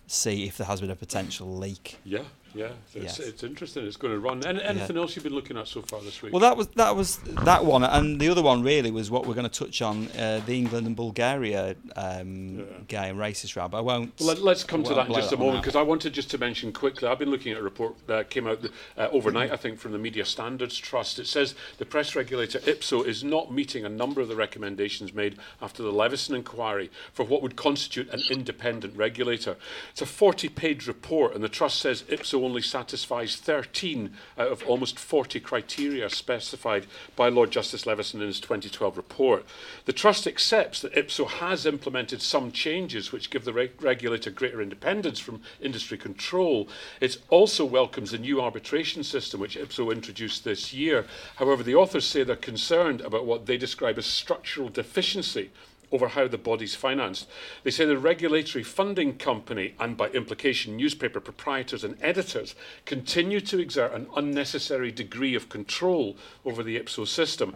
see 0.07 0.47
if 0.47 0.57
there 0.57 0.67
has 0.67 0.81
been 0.81 0.89
a 0.89 0.95
potential 0.95 1.55
leak. 1.55 1.97
yeah, 2.03 2.23
yeah. 2.53 2.69
It's, 2.93 3.17
Yes. 3.17 3.19
it's 3.19 3.43
interesting. 3.43 3.85
It's 3.85 3.97
going 3.97 4.13
to 4.13 4.19
run. 4.19 4.43
And 4.45 4.59
anything 4.59 4.97
else 4.97 5.15
you've 5.15 5.23
been 5.23 5.33
looking 5.33 5.57
at 5.57 5.67
so 5.67 5.81
far 5.81 6.01
this 6.01 6.21
week? 6.21 6.33
Well, 6.33 6.39
that 6.41 6.57
was 6.57 6.67
that 6.69 6.95
was 6.95 7.17
that 7.45 7.65
one, 7.65 7.83
and 7.83 8.19
the 8.19 8.29
other 8.29 8.41
one 8.41 8.63
really 8.63 8.91
was 8.91 9.09
what 9.11 9.25
we're 9.25 9.33
going 9.35 9.49
to 9.49 9.59
touch 9.65 9.81
on 9.81 10.07
uh, 10.17 10.41
the 10.45 10.57
England 10.57 10.87
and 10.87 10.95
Bulgaria 10.95 11.75
um, 11.95 12.59
Yeah. 12.59 12.63
gay 12.87 13.09
and 13.09 13.19
racist 13.19 13.55
rap. 13.55 13.73
I 13.73 13.81
won't. 13.81 14.13
Well, 14.19 14.29
let, 14.29 14.41
let's 14.41 14.63
come 14.63 14.83
to 14.83 14.93
that 14.93 15.07
in 15.07 15.13
just 15.13 15.31
a 15.31 15.37
moment 15.37 15.61
because 15.61 15.75
I 15.75 15.81
wanted 15.81 16.13
just 16.13 16.29
to 16.31 16.37
mention 16.37 16.71
quickly. 16.73 17.07
I've 17.07 17.19
been 17.19 17.29
looking 17.31 17.51
at 17.51 17.59
a 17.59 17.63
report 17.63 17.95
that 18.07 18.29
came 18.29 18.47
out 18.47 18.59
uh, 18.97 19.07
overnight, 19.11 19.51
I 19.51 19.57
think, 19.57 19.79
from 19.79 19.91
the 19.91 19.97
Media 19.97 20.25
Standards 20.25 20.77
Trust. 20.77 21.19
It 21.19 21.27
says 21.27 21.55
the 21.77 21.85
press 21.85 22.15
regulator 22.15 22.59
IPSO 22.59 23.05
is 23.05 23.23
not 23.23 23.51
meeting 23.53 23.85
a 23.85 23.89
number 23.89 24.21
of 24.21 24.27
the 24.27 24.35
recommendations 24.35 25.13
made 25.13 25.37
after 25.61 25.83
the 25.83 25.91
Leveson 25.91 26.35
inquiry 26.35 26.89
for 27.13 27.23
what 27.25 27.41
would 27.41 27.55
constitute 27.55 28.09
an 28.13 28.21
independent 28.29 28.95
regulator. 28.95 29.55
It's 29.91 30.01
a 30.01 30.05
40-page 30.05 30.87
report, 30.87 31.33
and 31.35 31.43
the 31.43 31.49
trust 31.49 31.79
says 31.79 32.03
IPSO 32.03 32.36
only 32.43 32.61
satisfies 32.61 33.35
13 33.35 34.13
out 34.37 34.51
of 34.51 34.63
almost 34.67 34.99
40 34.99 35.39
criteria 35.39 36.09
specified 36.09 36.85
by 37.15 37.29
Lord 37.29 37.51
Justice 37.51 37.85
Leveson 37.85 38.21
in 38.21 38.27
his 38.27 38.39
2012 38.39 38.97
report. 38.97 39.45
The 39.85 39.93
trust 39.93 40.27
accepts 40.27 40.81
that 40.81 40.93
IPSO 40.93 41.27
has 41.27 41.65
implemented 41.65 42.21
some 42.21 42.51
changes 42.51 43.11
which 43.11 43.29
give 43.29 43.45
the 43.45 43.53
reg- 43.53 43.81
regulator 43.81 44.31
greater 44.31 44.61
independence 44.61 45.19
from 45.19 45.41
industry 45.61 45.97
control. 45.97 46.67
It 47.01 47.17
also 47.29 47.65
welcomes 47.65 48.11
the 48.11 48.17
new 48.17 48.41
arbitration 48.41 49.03
system 49.03 49.39
which 49.39 49.57
IPSO 49.57 49.91
introduced 49.91 50.43
this 50.43 50.73
year. 50.73 51.05
However, 51.35 51.63
the 51.63 51.75
authors 51.75 52.05
say 52.05 52.23
they're 52.23 52.35
concerned 52.35 53.01
about 53.01 53.25
what 53.25 53.45
they 53.45 53.57
describe 53.57 53.97
as 53.97 54.05
structural 54.05 54.69
deficiency 54.69 55.51
over 55.91 56.09
how 56.09 56.27
the 56.27 56.37
body's 56.37 56.75
financed. 56.75 57.27
They 57.63 57.71
say 57.71 57.85
the 57.85 57.97
regulatory 57.97 58.63
funding 58.63 59.17
company, 59.17 59.73
and 59.79 59.95
by 59.95 60.09
implication 60.09 60.75
newspaper 60.75 61.19
proprietors 61.19 61.83
and 61.83 61.97
editors, 62.01 62.55
continue 62.85 63.39
to 63.41 63.59
exert 63.59 63.93
an 63.93 64.07
unnecessary 64.15 64.91
degree 64.91 65.35
of 65.35 65.49
control 65.49 66.17
over 66.45 66.63
the 66.63 66.79
IPSO 66.79 67.07
system. 67.07 67.55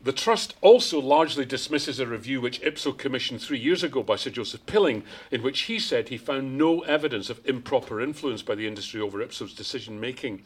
The 0.00 0.12
Trust 0.12 0.54
also 0.60 1.00
largely 1.00 1.44
dismisses 1.44 1.98
a 1.98 2.06
review 2.06 2.40
which 2.40 2.62
IPSO 2.62 2.96
commissioned 2.96 3.42
three 3.42 3.58
years 3.58 3.82
ago 3.82 4.00
by 4.00 4.14
Sir 4.14 4.30
Joseph 4.30 4.64
Pilling, 4.64 5.02
in 5.32 5.42
which 5.42 5.62
he 5.62 5.80
said 5.80 6.08
he 6.08 6.16
found 6.16 6.56
no 6.56 6.80
evidence 6.82 7.28
of 7.30 7.40
improper 7.44 8.00
influence 8.00 8.40
by 8.40 8.54
the 8.54 8.68
industry 8.68 9.00
over 9.00 9.18
IPSO's 9.18 9.52
decision 9.52 9.98
making. 9.98 10.44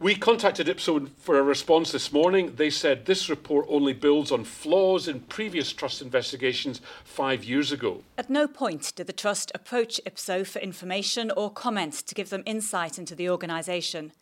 We 0.00 0.14
contacted 0.14 0.66
IPSO 0.66 1.10
for 1.18 1.38
a 1.38 1.42
response 1.42 1.92
this 1.92 2.10
morning. 2.10 2.54
They 2.56 2.70
said 2.70 3.04
this 3.04 3.28
report 3.28 3.66
only 3.68 3.92
builds 3.92 4.32
on 4.32 4.44
flaws 4.44 5.08
in 5.08 5.20
previous 5.20 5.74
Trust 5.74 6.00
investigations 6.00 6.80
five 7.04 7.44
years 7.44 7.72
ago. 7.72 8.02
At 8.16 8.30
no 8.30 8.48
point 8.48 8.94
did 8.96 9.06
the 9.06 9.12
Trust 9.12 9.52
approach 9.54 10.00
IPSO 10.06 10.46
for 10.46 10.58
information 10.60 11.30
or 11.30 11.50
comment 11.50 11.92
to 11.92 12.14
give 12.14 12.30
them 12.30 12.42
insight 12.46 12.98
into 12.98 13.14
the 13.14 13.28
organisation. 13.28 14.12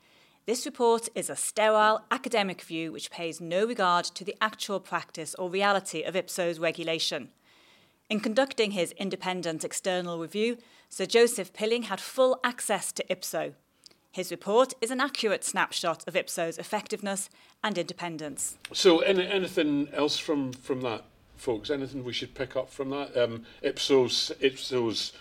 This 0.47 0.67
report 0.67 1.09
is 1.15 1.31
a 1.31 1.37
sterile 1.37 2.03
academic 2.11 2.61
view 2.61 2.93
which 2.93 3.11
pays 3.11 3.41
no 3.41 3.65
regard 3.65 4.05
to 4.05 4.25
the 4.25 4.37
actual 4.43 4.79
practice 4.79 5.35
or 5.37 5.49
reality 5.49 6.03
of 6.03 6.15
IPSO's 6.15 6.59
regulation. 6.59 7.31
In 8.11 8.21
conducting 8.21 8.73
his 8.73 8.93
independent 8.93 9.65
external 9.65 10.19
review, 10.19 10.59
Sir 10.91 11.07
Joseph 11.07 11.55
Pilling 11.55 11.85
had 11.85 11.99
full 11.99 12.41
access 12.45 12.93
to 12.93 13.05
IPSO. 13.05 13.55
His 14.13 14.31
report 14.31 14.75
is 14.83 14.91
an 14.91 15.01
accurate 15.01 15.45
snapshot 15.45 16.07
of 16.07 16.13
IPSO's 16.13 16.59
effectiveness 16.59 17.31
and 17.63 17.79
independence. 17.79 18.59
So, 18.71 18.99
any, 18.99 19.27
anything 19.27 19.89
else 19.95 20.19
from, 20.19 20.53
from 20.53 20.83
that, 20.83 21.05
folks? 21.37 21.71
Anything 21.71 22.05
we 22.05 22.13
should 22.13 22.35
pick 22.35 22.55
up 22.55 22.69
from 22.69 22.91
that? 22.91 23.17
Um, 23.17 23.47
Ipsos, 23.63 24.31
Ipsos 24.41 25.13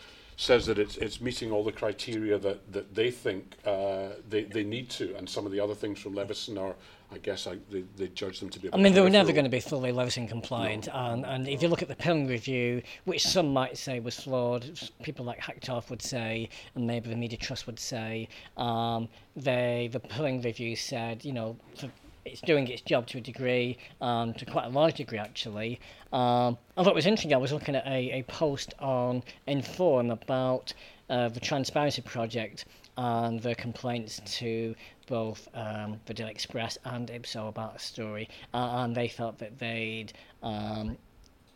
says 0.43 0.65
that 0.65 0.77
it's, 0.77 0.97
it's 0.97 1.21
meeting 1.21 1.51
all 1.51 1.63
the 1.63 1.71
criteria 1.71 2.37
that, 2.37 2.71
that 2.73 2.93
they 2.93 3.09
think 3.09 3.55
uh, 3.65 4.09
they, 4.29 4.43
they 4.43 4.63
need 4.63 4.89
to, 4.89 5.15
and 5.15 5.27
some 5.27 5.45
of 5.45 5.53
the 5.53 5.59
other 5.59 5.73
things 5.73 5.99
from 5.99 6.13
Leveson 6.13 6.57
are, 6.57 6.75
I 7.13 7.17
guess, 7.19 7.47
I, 7.47 7.57
they, 7.71 7.85
they 7.95 8.07
judge 8.09 8.41
them 8.41 8.49
to 8.49 8.59
be. 8.59 8.69
I 8.73 8.77
mean, 8.77 8.93
they 8.93 9.01
were 9.01 9.09
never 9.09 9.31
going 9.31 9.45
to 9.45 9.49
be 9.49 9.61
fully 9.61 9.93
Leveson 9.93 10.27
compliant, 10.27 10.89
and, 10.91 11.25
and 11.25 11.47
if 11.47 11.61
you 11.61 11.69
look 11.69 11.81
at 11.81 11.87
the 11.87 11.95
Pilling 11.95 12.27
review, 12.27 12.81
which 13.05 13.25
some 13.25 13.53
might 13.53 13.77
say 13.77 14.01
was 14.01 14.19
flawed, 14.19 14.79
people 15.01 15.23
like 15.25 15.39
Hacked 15.39 15.69
Off 15.69 15.89
would 15.89 16.01
say, 16.01 16.49
and 16.75 16.85
maybe 16.85 17.09
the 17.09 17.15
Media 17.15 17.37
Trust 17.37 17.65
would 17.65 17.79
say, 17.79 18.27
um, 18.57 19.07
they 19.37 19.89
the 19.93 19.99
Pilling 19.99 20.41
review 20.41 20.75
said, 20.75 21.23
you 21.23 21.31
know, 21.31 21.55
for, 21.77 21.89
it's 22.25 22.41
doing 22.41 22.67
its 22.67 22.81
job 22.81 23.07
to 23.07 23.17
a 23.17 23.21
degree, 23.21 23.77
um, 24.01 24.33
to 24.35 24.45
quite 24.45 24.65
a 24.65 24.69
large 24.69 24.95
degree 24.95 25.17
actually. 25.17 25.79
Um, 26.11 26.57
I 26.77 26.83
thought 26.83 26.89
it 26.89 26.95
was 26.95 27.05
interesting. 27.05 27.33
I 27.33 27.37
was 27.37 27.51
looking 27.51 27.75
at 27.75 27.85
a, 27.85 28.19
a 28.19 28.23
post 28.23 28.73
on 28.79 29.23
Inforrm 29.47 30.11
about 30.11 30.73
uh, 31.09 31.29
the 31.29 31.39
Transparency 31.39 32.01
Project 32.01 32.65
and 32.97 33.41
their 33.41 33.55
complaints 33.55 34.21
to 34.37 34.75
both 35.07 35.47
um, 35.53 35.99
the 36.05 36.13
Daily 36.13 36.31
Express 36.31 36.77
and 36.85 37.07
IPSO 37.09 37.49
about 37.49 37.73
the 37.73 37.79
story, 37.79 38.29
uh, 38.53 38.83
and 38.83 38.95
they 38.95 39.07
felt 39.07 39.37
that 39.39 39.57
they'd 39.59 40.13
um, 40.43 40.97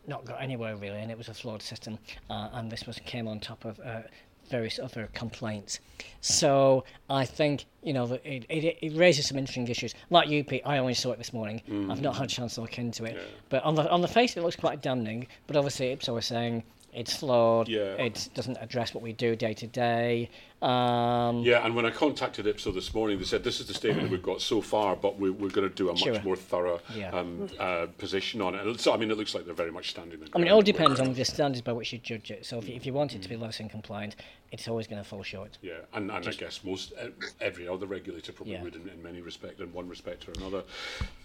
not 0.08 0.26
got 0.26 0.42
anywhere 0.42 0.76
really, 0.76 1.00
and 1.00 1.12
it 1.12 1.18
was 1.18 1.30
a 1.30 1.34
flawed 1.34 1.62
system, 1.62 1.98
uh, 2.30 2.50
and 2.54 2.72
this 2.72 2.86
was 2.86 3.00
came 3.06 3.28
on 3.28 3.40
top 3.40 3.66
of 3.66 3.80
uh, 3.80 4.02
various 4.50 4.80
other 4.80 5.10
complaints. 5.14 5.80
So 6.22 6.84
I 7.10 7.26
think 7.26 7.66
you 7.84 7.94
know 7.94 8.14
it, 8.24 8.46
it, 8.50 8.78
it 8.82 8.98
raises 8.98 9.28
some 9.28 9.38
interesting 9.38 9.68
issues. 9.68 9.94
Like 10.10 10.30
you, 10.30 10.44
Pete, 10.44 10.62
I 10.66 10.78
only 10.78 10.94
saw 10.94 11.12
it 11.12 11.18
this 11.18 11.34
morning. 11.34 11.62
I've 11.92 12.02
not 12.02 12.16
had 12.16 12.26
a 12.26 12.28
chance 12.28 12.56
to 12.56 12.62
look 12.62 12.78
into 12.78 13.06
it, 13.06 13.18
but 13.50 13.64
on 13.64 13.76
the 13.76 13.90
on 13.90 14.02
the 14.02 14.08
face 14.08 14.36
it 14.38 14.44
looks 14.44 14.56
quite 14.56 14.82
damning. 14.82 15.28
But 15.48 15.56
obviously, 15.56 15.96
IPSO 15.96 16.14
was 16.14 16.26
saying 16.26 16.64
it's 16.98 17.16
flawed. 17.16 17.68
Yeah. 17.70 17.94
It 17.94 18.28
doesn't 18.34 18.58
address 18.60 18.94
what 18.94 19.04
we 19.04 19.14
do 19.14 19.36
day 19.36 19.54
to 19.54 19.68
day. 19.68 20.30
Um, 20.64 21.44
Yeah, 21.44 21.64
and 21.64 21.76
when 21.76 21.86
I 21.86 21.92
contacted 21.92 22.48
IPSO 22.48 22.74
this 22.74 22.92
morning, 22.96 23.20
they 23.20 23.24
said 23.26 23.44
this 23.44 23.60
is 23.60 23.68
the 23.68 23.76
statement 23.76 24.04
that 24.06 24.12
we've 24.12 24.24
got 24.24 24.42
so 24.42 24.60
far, 24.62 24.96
but 24.96 25.20
we, 25.20 25.30
we're 25.30 25.52
going 25.52 25.70
to 25.70 25.74
do 25.76 25.90
a 25.90 25.92
much 25.94 26.00
Sure. 26.02 26.20
more 26.24 26.36
thorough 26.36 26.80
Yeah. 26.96 27.12
um, 27.12 27.48
uh, 27.60 27.86
position 28.00 28.42
on 28.42 28.56
it. 28.56 28.66
And 28.66 28.80
So, 28.82 28.92
I 28.94 28.98
mean, 28.98 29.12
it 29.12 29.18
looks 29.18 29.36
like 29.36 29.46
they're 29.46 29.54
very 29.54 29.72
much 29.72 29.92
standing. 29.92 30.20
their 30.20 30.30
I 30.34 30.40
mean, 30.40 30.48
it 30.48 30.52
all 30.52 30.58
and 30.58 30.66
depends 30.66 31.00
on 31.00 31.14
the 31.14 31.24
standards 31.24 31.62
by 31.62 31.74
which 31.74 31.94
you 31.94 32.00
judge 32.00 32.32
it. 32.32 32.46
So 32.48 32.58
if, 32.58 32.68
you- 32.68 32.76
if 32.76 32.86
you 32.88 32.94
want 32.94 33.14
it 33.14 33.22
to 33.22 33.30
be 33.30 33.36
Leveson 33.38 33.70
compliant, 33.70 34.16
it's 34.52 34.68
always 34.68 34.88
going 34.88 35.02
to 35.04 35.08
fall 35.08 35.22
short. 35.22 35.60
Yeah, 35.62 35.74
and, 35.94 36.10
and 36.10 36.28
I 36.28 36.32
guess 36.32 36.64
most 36.64 36.94
every 37.40 37.68
other 37.68 37.86
regulator 37.86 38.32
probably 38.32 38.54
Yeah. 38.54 38.64
would 38.64 38.76
in, 38.76 38.90
in 38.90 39.04
many 39.04 39.22
respect, 39.22 39.60
in 39.60 39.72
one 39.74 39.88
respect 39.88 40.28
or 40.28 40.32
another. 40.32 40.64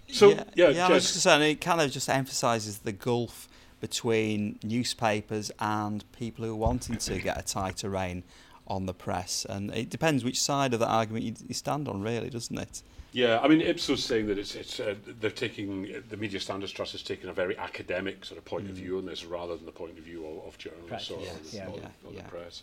So 0.09 0.31
yeah, 0.31 0.45
yeah, 0.55 0.69
yeah, 0.69 0.87
I 0.89 0.91
was 0.93 1.05
Jez, 1.05 1.13
just 1.15 1.23
saying 1.23 1.51
it 1.53 1.61
kind 1.63 1.81
of 1.81 1.91
just 1.91 2.09
emphasises 2.11 2.79
the 2.79 2.93
gulf 2.93 3.49
between 3.83 4.61
newspapers 4.63 5.51
and 5.59 6.05
people 6.13 6.45
who 6.45 6.53
are 6.53 6.57
wanting 6.57 6.97
to 6.97 7.19
get 7.19 7.37
a 7.37 7.43
tighter 7.43 7.91
rein 7.91 8.23
on 8.69 8.87
the 8.87 8.95
press, 8.95 9.45
and 9.45 9.75
it 9.75 9.91
depends 9.91 10.23
which 10.23 10.41
side 10.41 10.73
of 10.73 10.79
that 10.79 10.89
argument 10.89 11.25
you 11.25 11.53
stand 11.53 11.89
on, 11.89 12.01
really, 12.01 12.31
doesn't 12.31 12.57
it? 12.57 12.81
Yeah, 13.15 13.41
I 13.43 13.49
mean, 13.49 13.61
IPSO's 13.61 14.03
saying 14.03 14.27
that 14.29 14.39
it's 14.39 14.55
it's 14.55 14.81
uh, 14.81 14.95
they're 15.21 15.31
taking 15.31 16.03
the 16.09 16.17
Media 16.17 16.41
Standards 16.41 16.73
Trust 16.73 16.95
is 16.95 17.03
taking 17.03 17.29
a 17.29 17.33
very 17.35 17.59
academic 17.59 18.25
sort 18.25 18.39
of 18.39 18.45
point 18.47 18.71
of 18.71 18.75
view 18.75 18.97
on 18.97 19.05
this 19.05 19.27
rather 19.27 19.55
than 19.55 19.67
the 19.67 19.73
point 19.73 19.99
of 19.99 20.05
view 20.05 20.25
of, 20.27 20.47
of 20.49 20.59
journalists 20.59 21.11
or, 21.11 21.19
or, 21.19 21.23
yeah. 21.53 21.67
or- 21.67 21.77
Yeah, 21.77 21.89
or 22.07 22.13
yeah. 22.15 22.23
the 22.23 22.29
press. 22.31 22.63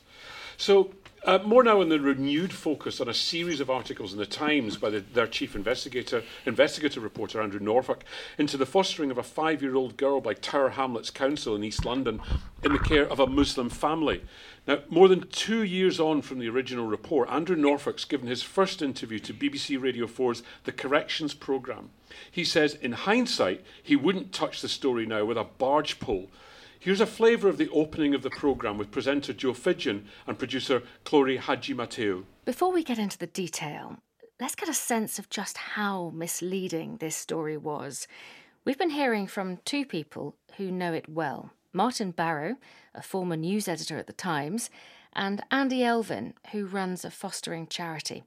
So 0.57 0.89
uh, 1.23 1.37
more 1.45 1.63
now 1.63 1.81
on 1.81 1.89
the 1.89 1.99
renewed 1.99 2.51
focus 2.51 2.99
on 2.99 3.07
a 3.07 3.13
series 3.13 3.59
of 3.59 3.69
articles 3.69 4.11
in 4.11 4.17
the 4.17 4.25
Times 4.25 4.75
by 4.75 4.89
the, 4.89 5.01
their 5.01 5.27
chief 5.27 5.55
investigator, 5.55 6.23
investigative 6.47 7.03
reporter 7.03 7.41
Andrew 7.41 7.59
Norfolk, 7.59 8.03
into 8.39 8.57
the 8.57 8.65
fostering 8.65 9.11
of 9.11 9.19
a 9.19 9.23
five-year-old 9.23 9.97
girl 9.97 10.19
by 10.19 10.33
Tower 10.33 10.69
Hamlets 10.71 11.11
Council 11.11 11.55
in 11.55 11.63
East 11.63 11.85
London 11.85 12.21
in 12.63 12.73
the 12.73 12.79
care 12.79 13.07
of 13.07 13.19
a 13.19 13.27
Muslim 13.27 13.69
family. 13.69 14.21
Now, 14.69 14.81
more 14.87 15.07
than 15.07 15.27
two 15.29 15.63
years 15.63 15.99
on 15.99 16.21
from 16.21 16.37
the 16.37 16.47
original 16.47 16.85
report, 16.85 17.27
Andrew 17.31 17.55
Norfolk's 17.55 18.05
given 18.05 18.27
his 18.27 18.43
first 18.43 18.83
interview 18.83 19.17
to 19.17 19.33
BBC 19.33 19.81
Radio 19.81 20.05
4's 20.05 20.43
The 20.65 20.71
Corrections 20.71 21.33
programme. 21.33 21.89
He 22.29 22.43
says, 22.43 22.75
in 22.75 22.91
hindsight, 22.91 23.65
he 23.81 23.95
wouldn't 23.95 24.31
touch 24.31 24.61
the 24.61 24.69
story 24.69 25.07
now 25.07 25.25
with 25.25 25.39
a 25.39 25.43
barge 25.43 25.99
pole. 25.99 26.29
Here's 26.79 27.01
a 27.01 27.07
flavour 27.07 27.49
of 27.49 27.57
the 27.57 27.69
opening 27.69 28.13
of 28.13 28.21
the 28.21 28.29
programme 28.29 28.77
with 28.77 28.91
presenter 28.91 29.33
Joe 29.33 29.53
Fidgen 29.53 30.03
and 30.27 30.37
producer 30.37 30.83
Chloe 31.03 31.39
Hadjimatheou. 31.39 32.25
Before 32.45 32.71
we 32.71 32.83
get 32.83 32.99
into 32.99 33.17
the 33.17 33.25
detail, 33.25 33.97
let's 34.39 34.53
get 34.53 34.69
a 34.69 34.73
sense 34.75 35.17
of 35.17 35.31
just 35.31 35.57
how 35.57 36.11
misleading 36.13 36.97
this 36.97 37.15
story 37.15 37.57
was. 37.57 38.07
We've 38.65 38.77
been 38.77 38.91
hearing 38.91 39.25
from 39.25 39.57
two 39.65 39.83
people 39.83 40.35
who 40.57 40.69
know 40.69 40.93
it 40.93 41.09
well. 41.09 41.53
Martin 41.73 42.11
Barrow, 42.11 42.57
a 42.93 43.01
former 43.01 43.35
news 43.35 43.67
editor 43.67 43.97
at 43.97 44.07
The 44.07 44.13
Times, 44.13 44.69
and 45.13 45.43
Andy 45.51 45.83
Elvin, 45.83 46.33
who 46.51 46.65
runs 46.65 47.03
a 47.03 47.11
fostering 47.11 47.67
charity. 47.67 48.23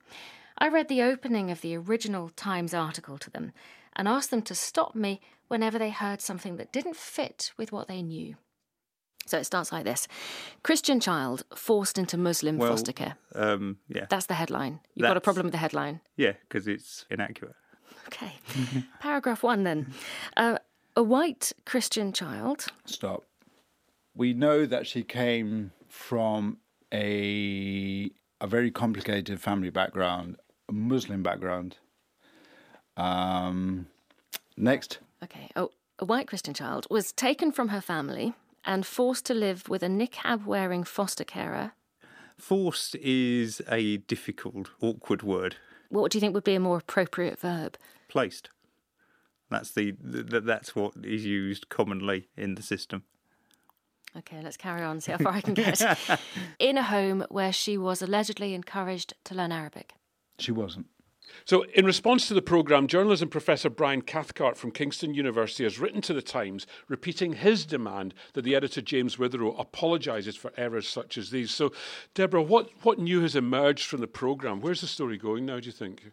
I 0.59 0.69
read 0.69 0.89
the 0.89 1.03
opening 1.03 1.51
of 1.51 1.61
the 1.61 1.77
original 1.77 2.31
Times 2.31 2.75
article 2.75 3.19
to 3.19 3.31
them 3.31 3.53
and 3.95 4.09
asked 4.09 4.31
them 4.31 4.43
to 4.43 4.55
stop 4.55 4.95
me 4.95 5.21
whenever 5.49 5.79
they 5.79 5.91
heard 5.91 6.21
something 6.21 6.57
that 6.57 6.73
didn't 6.73 6.97
fit 6.97 7.53
with 7.57 7.73
what 7.73 7.89
they 7.89 8.03
knew. 8.03 8.37
So 9.27 9.39
it 9.39 9.45
starts 9.45 9.71
like 9.71 9.85
this 9.85 10.09
Christian 10.63 10.99
child 10.99 11.45
forced 11.55 11.97
into 11.99 12.17
Muslim 12.17 12.59
Well, 12.59 12.71
foster 12.71 12.93
care. 12.93 13.17
Um, 13.35 13.79
yeah. 13.89 14.07
That's 14.09 14.27
the 14.27 14.35
headline. 14.35 14.81
You've 14.95 15.07
got 15.07 15.17
a 15.17 15.21
problem 15.21 15.45
with 15.45 15.53
the 15.53 15.59
headline. 15.59 16.01
Yeah, 16.17 16.33
because 16.49 16.67
it's 16.67 17.07
inaccurate. 17.11 17.55
Okay. 18.09 18.33
Paragraph 19.01 19.43
one 19.43 19.63
then. 19.63 19.93
Uh, 20.37 20.59
a 20.97 21.03
white 21.03 21.53
Christian 21.65 22.13
child. 22.13 22.67
Stop. 22.85 23.25
We 24.15 24.35
know 24.35 24.67
that 24.67 24.87
she 24.87 25.03
came 25.03 25.73
from 25.89 26.59
a 26.93 28.11
a 28.41 28.47
very 28.47 28.71
complicated 28.71 29.41
family 29.41 29.71
background, 29.71 30.37
a 30.69 30.73
Muslim 30.73 31.23
background. 31.23 31.77
Um, 32.97 33.87
next, 34.57 34.99
Okay. 35.23 35.51
Oh, 35.55 35.71
a 35.99 36.05
white 36.05 36.27
Christian 36.27 36.55
child 36.55 36.87
was 36.91 37.13
taken 37.13 37.53
from 37.53 37.69
her 37.69 37.81
family 37.81 38.35
and 38.65 38.85
forced 38.85 39.25
to 39.27 39.35
live 39.35 39.69
with 39.69 39.83
a 39.83 39.89
niqab 39.89 40.45
wearing 40.45 40.85
foster 40.85 41.25
carer. 41.25 41.73
Forced 42.39 42.97
is 42.97 43.63
a 43.71 43.99
difficult, 43.99 44.71
awkward 44.81 45.23
word. 45.23 45.57
What 45.91 46.11
do 46.11 46.19
you 46.19 46.21
think 46.21 46.35
would 46.35 46.45
be 46.45 46.55
a 46.55 46.61
more 46.61 46.79
appropriate 46.79 47.39
verb? 47.39 47.77
Placed. 48.09 48.49
That's 49.51 49.71
the, 49.71 49.95
the 50.01 50.41
that's 50.41 50.75
what 50.75 50.95
is 51.05 51.27
used 51.27 51.69
commonly 51.69 52.29
in 52.37 52.55
the 52.55 52.63
system. 52.63 53.05
Okay, 54.17 54.41
let's 54.43 54.57
carry 54.59 54.83
on, 54.83 55.01
see 55.01 55.13
how 55.13 55.19
far 55.19 55.33
I 55.33 55.41
can 55.41 55.55
get. 55.55 55.83
In 56.59 56.77
a 56.77 56.83
home 56.83 57.25
where 57.31 57.53
she 57.53 57.79
was 57.79 58.03
allegedly 58.03 58.53
encouraged 58.53 59.15
to 59.25 59.35
learn 59.35 59.53
Arabic. 59.53 59.95
she 60.39 60.53
wasn't. 60.53 60.87
So, 61.45 61.65
in 61.75 61.87
response 61.87 62.29
to 62.29 62.35
the 62.35 62.43
programme, 62.43 62.87
journalism 62.87 63.29
professor 63.29 63.71
Brian 63.71 64.03
Cathcart 64.03 64.57
from 64.57 64.71
Kingston 64.71 65.15
University 65.15 65.65
has 65.65 65.79
written 65.79 66.01
to 66.03 66.13
The 66.13 66.23
Times 66.23 66.67
repeating 66.89 67.35
his 67.35 67.65
demand 67.65 68.15
that 68.35 68.43
the 68.43 68.55
editor 68.55 68.83
James 68.83 69.17
Witherow 69.17 69.59
apologises 69.59 70.37
for 70.37 70.53
errors 70.57 70.87
such 70.87 71.17
as 71.17 71.31
these. 71.31 71.51
So, 71.51 71.73
Deborah, 72.15 72.43
what, 72.43 72.71
what 72.83 72.99
new 72.99 73.23
has 73.23 73.35
emerged 73.35 73.87
from 73.87 74.01
the 74.01 74.07
programme? 74.07 74.61
Where's 74.61 74.83
the 74.83 74.87
story 74.87 75.17
going 75.17 75.47
now, 75.47 75.61
do 75.61 75.67
you 75.67 75.73
think? 75.73 76.13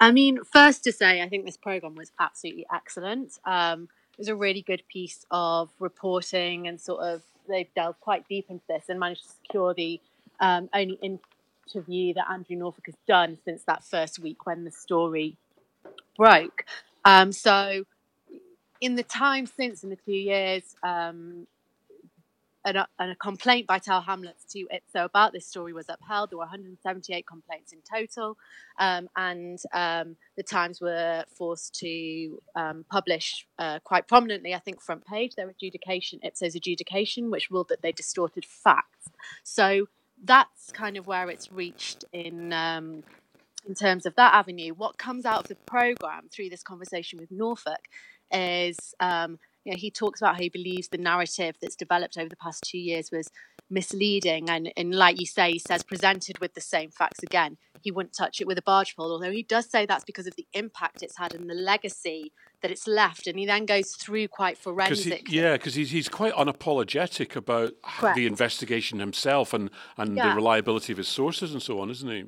I 0.00 0.10
mean, 0.10 0.38
first 0.44 0.82
to 0.84 0.92
say, 0.92 1.22
I 1.22 1.28
think 1.28 1.44
this 1.44 1.56
program 1.56 1.94
was 1.94 2.12
absolutely 2.18 2.66
excellent. 2.72 3.38
Um, 3.44 3.88
it 4.12 4.18
was 4.18 4.28
a 4.28 4.36
really 4.36 4.62
good 4.62 4.82
piece 4.88 5.24
of 5.30 5.70
reporting, 5.78 6.66
and 6.66 6.80
sort 6.80 7.02
of 7.02 7.22
they've 7.48 7.72
delved 7.74 8.00
quite 8.00 8.26
deep 8.28 8.46
into 8.48 8.64
this 8.68 8.84
and 8.88 8.98
managed 8.98 9.22
to 9.22 9.34
secure 9.42 9.74
the 9.74 10.00
um, 10.40 10.68
only 10.74 10.98
interview 11.02 12.14
that 12.14 12.30
Andrew 12.30 12.56
Norfolk 12.56 12.86
has 12.86 12.96
done 13.06 13.38
since 13.44 13.62
that 13.64 13.84
first 13.84 14.18
week 14.18 14.46
when 14.46 14.64
the 14.64 14.70
story 14.70 15.36
broke. 16.16 16.64
Um, 17.04 17.32
so, 17.32 17.84
in 18.80 18.96
the 18.96 19.02
time 19.02 19.46
since, 19.46 19.84
in 19.84 19.90
the 19.90 19.96
two 19.96 20.12
years, 20.12 20.76
um, 20.82 21.46
and 22.64 22.78
a, 23.10 23.16
complaint 23.16 23.66
by 23.66 23.78
Tower 23.78 24.00
Hamlets 24.00 24.44
to 24.52 24.66
IPSO 24.72 25.04
about 25.04 25.32
this 25.32 25.46
story 25.46 25.72
was 25.72 25.86
upheld. 25.88 26.30
There 26.30 26.38
were 26.38 26.44
178 26.44 27.26
complaints 27.26 27.72
in 27.72 27.80
total, 27.80 28.36
um, 28.78 29.08
and 29.16 29.58
um, 29.72 30.16
the 30.36 30.42
Times 30.42 30.80
were 30.80 31.24
forced 31.36 31.74
to 31.80 32.40
um, 32.56 32.84
publish 32.90 33.46
uh, 33.58 33.80
quite 33.84 34.08
prominently, 34.08 34.54
I 34.54 34.58
think, 34.58 34.80
front 34.80 35.04
page 35.04 35.34
their 35.34 35.48
adjudication, 35.48 36.20
IPSO's 36.24 36.54
adjudication, 36.54 37.30
which 37.30 37.50
ruled 37.50 37.68
that 37.68 37.82
they 37.82 37.92
distorted 37.92 38.44
facts. 38.44 39.08
So 39.42 39.88
that's 40.22 40.72
kind 40.72 40.96
of 40.96 41.06
where 41.06 41.28
it's 41.28 41.52
reached 41.52 42.04
in. 42.12 42.52
Um, 42.52 43.02
in 43.66 43.74
terms 43.74 44.04
of 44.04 44.14
that 44.16 44.34
avenue, 44.34 44.74
what 44.74 44.98
comes 44.98 45.24
out 45.24 45.40
of 45.40 45.48
the 45.48 45.54
program 45.54 46.28
through 46.30 46.50
this 46.50 46.62
conversation 46.62 47.18
with 47.18 47.30
Norfolk 47.30 47.88
is 48.30 48.94
um, 49.00 49.38
you 49.64 49.72
know, 49.72 49.78
he 49.78 49.90
talks 49.90 50.20
about 50.20 50.34
how 50.34 50.42
he 50.42 50.48
believes 50.48 50.88
the 50.88 50.98
narrative 50.98 51.56
that's 51.60 51.76
developed 51.76 52.18
over 52.18 52.28
the 52.28 52.36
past 52.36 52.62
two 52.64 52.78
years 52.78 53.10
was 53.10 53.30
misleading. 53.70 54.50
And, 54.50 54.72
and 54.76 54.94
like 54.94 55.18
you 55.18 55.26
say, 55.26 55.52
he 55.52 55.58
says 55.58 55.82
presented 55.82 56.38
with 56.38 56.54
the 56.54 56.60
same 56.60 56.90
facts 56.90 57.22
again, 57.22 57.56
he 57.80 57.90
wouldn't 57.90 58.14
touch 58.14 58.40
it 58.40 58.46
with 58.46 58.58
a 58.58 58.62
barge 58.62 58.94
pole, 58.96 59.10
although 59.10 59.30
he 59.30 59.42
does 59.42 59.70
say 59.70 59.86
that's 59.86 60.04
because 60.04 60.26
of 60.26 60.36
the 60.36 60.46
impact 60.52 61.02
it's 61.02 61.18
had 61.18 61.34
and 61.34 61.48
the 61.48 61.54
legacy 61.54 62.32
that 62.60 62.70
it's 62.70 62.86
left. 62.86 63.26
And 63.26 63.38
he 63.38 63.46
then 63.46 63.66
goes 63.66 63.92
through 63.92 64.28
quite 64.28 64.58
forensic. 64.58 65.28
he, 65.28 65.40
yeah, 65.40 65.54
because 65.54 65.74
he's, 65.74 65.90
he's 65.90 66.08
quite 66.08 66.34
unapologetic 66.34 67.34
about 67.34 67.72
Correct. 67.82 68.16
the 68.16 68.26
investigation 68.26 68.98
himself 69.00 69.54
and, 69.54 69.70
and 69.96 70.16
the 70.16 70.34
reliability 70.34 70.92
of 70.92 70.98
his 70.98 71.08
sources 71.08 71.52
and 71.52 71.62
so 71.62 71.80
on, 71.80 71.90
isn't 71.90 72.10
he? 72.10 72.24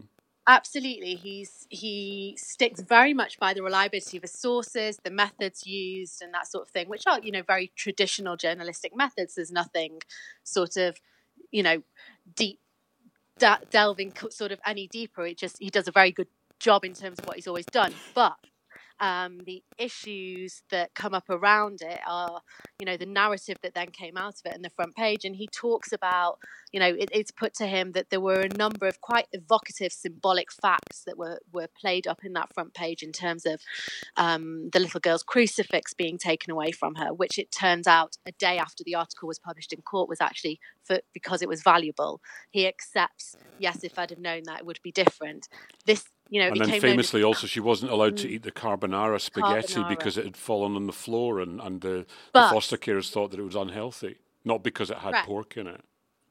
Absolutely, 0.49 1.17
he's 1.17 1.67
he 1.71 2.37
sticks 2.38 2.81
very 2.81 3.12
much 3.12 3.37
by 3.41 3.53
the 3.53 3.65
reliability 3.65 4.17
of 4.17 4.23
his 4.23 4.33
sources, 4.33 4.97
the 5.03 5.11
methods 5.11 5.67
used, 5.67 6.23
and 6.23 6.33
that 6.35 6.47
sort 6.47 6.62
of 6.69 6.71
thing, 6.71 6.88
which 6.88 7.03
are 7.09 7.19
you 7.21 7.33
know 7.33 7.43
very 7.43 7.73
traditional 7.75 8.37
journalistic 8.37 8.95
methods. 8.95 9.35
There's 9.35 9.50
nothing 9.50 10.03
sort 10.45 10.76
of 10.76 10.97
you 11.50 11.65
know 11.65 11.83
deep 12.37 12.61
da- 13.38 13.59
delving 13.71 14.12
sort 14.31 14.53
of 14.53 14.61
any 14.67 14.88
deeper. 14.88 15.26
It 15.26 15.38
just 15.38 15.59
he 15.61 15.71
does 15.71 15.88
a 15.88 15.93
very 15.93 16.12
good 16.12 16.29
job 16.61 16.85
in 16.85 16.95
terms 16.95 17.19
of 17.21 17.26
what 17.26 17.37
he's 17.37 17.49
always 17.49 17.67
done, 17.67 17.95
but. 18.15 18.37
Um, 19.00 19.41
the 19.45 19.62
issues 19.79 20.62
that 20.71 20.95
come 20.95 21.15
up 21.15 21.29
around 21.29 21.83
it 21.83 22.00
are, 22.07 22.41
you 22.79 22.87
know, 22.87 22.97
the 22.97 23.07
narrative 23.07 23.59
that 23.62 23.75
then 23.75 23.88
came 23.88 24.17
out 24.17 24.35
of 24.35 24.47
it 24.47 24.57
in 24.57 24.62
the 24.62 24.71
front 24.71 24.95
page. 24.97 25.25
And 25.25 25.37
he 25.37 25.47
talks 25.49 25.93
about, 25.93 26.38
you 26.73 26.81
know, 26.81 26.87
it, 26.87 27.11
it's 27.12 27.31
put 27.31 27.55
to 27.55 27.67
him 27.67 27.93
that 27.93 28.11
there 28.11 28.21
were 28.21 28.41
a 28.41 28.57
number 28.57 28.87
of 28.87 29.00
quite 29.00 29.26
evocative 29.33 29.93
symbolic 29.93 30.50
facts 30.50 31.05
that 31.05 31.19
were, 31.19 31.41
were 31.53 31.69
played 31.79 32.07
up 32.07 32.25
in 32.25 32.33
that 32.35 32.53
front 32.55 32.75
page 32.75 33.03
in 33.03 33.12
terms 33.12 33.45
of 33.45 33.61
um, 34.17 34.71
the 34.73 34.81
little 34.81 35.00
girl's 35.00 35.23
crucifix 35.23 35.93
being 35.93 36.19
taken 36.19 36.50
away 36.50 36.71
from 36.71 36.95
her, 36.97 37.12
which 37.12 37.38
it 37.38 37.53
turns 37.53 37.87
out 37.87 38.17
a 38.26 38.33
day 38.33 38.59
after 38.59 38.83
the 38.85 38.95
article 38.95 39.29
was 39.29 39.38
published 39.38 39.73
in 39.73 39.83
court 39.83 40.09
was 40.09 40.21
actually 40.21 40.59
for 40.85 41.00
because 41.12 41.43
it 41.43 41.49
was 41.49 41.62
valuable. 41.62 42.21
He 42.50 42.67
accepts, 42.67 43.37
yes, 43.59 43.85
if 43.85 43.99
I'd 43.99 44.11
have 44.11 44.19
known 44.19 44.43
that, 44.45 44.61
it 44.61 44.67
would 44.67 44.81
be 44.83 44.93
different. 44.93 45.49
This, 45.85 46.05
you 46.28 46.40
know, 46.40 46.49
and 46.49 46.56
then 46.61 46.68
came 46.68 46.68
known 46.68 46.76
as- 46.76 46.83
famously, 46.83 47.23
also, 47.23 47.47
she 47.47 47.61
wasn't 47.61 47.90
allowed 47.92 48.16
to 48.18 48.28
eat 48.28 48.42
the 48.42 48.52
carbonara 48.52 49.21
spaghetti 49.21 49.75
Carbonara. 49.75 49.88
because 49.88 50.18
it 50.18 50.25
had 50.25 50.37
fallen 50.37 50.75
on 50.76 50.87
the 50.87 50.92
floor, 50.92 51.40
and, 51.40 51.61
and 51.61 51.80
the, 51.80 52.06
the 52.33 52.49
foster 52.50 52.76
carers 52.76 53.11
thought 53.11 53.30
that 53.30 53.40
it 53.40 53.45
was 53.45 53.54
unhealthy, 53.56 54.16
not 54.45 54.62
because 54.62 54.90
it 54.90 54.99
had 54.99 55.25
pork 55.25 55.56
in 55.56 55.66
it. 55.66 55.83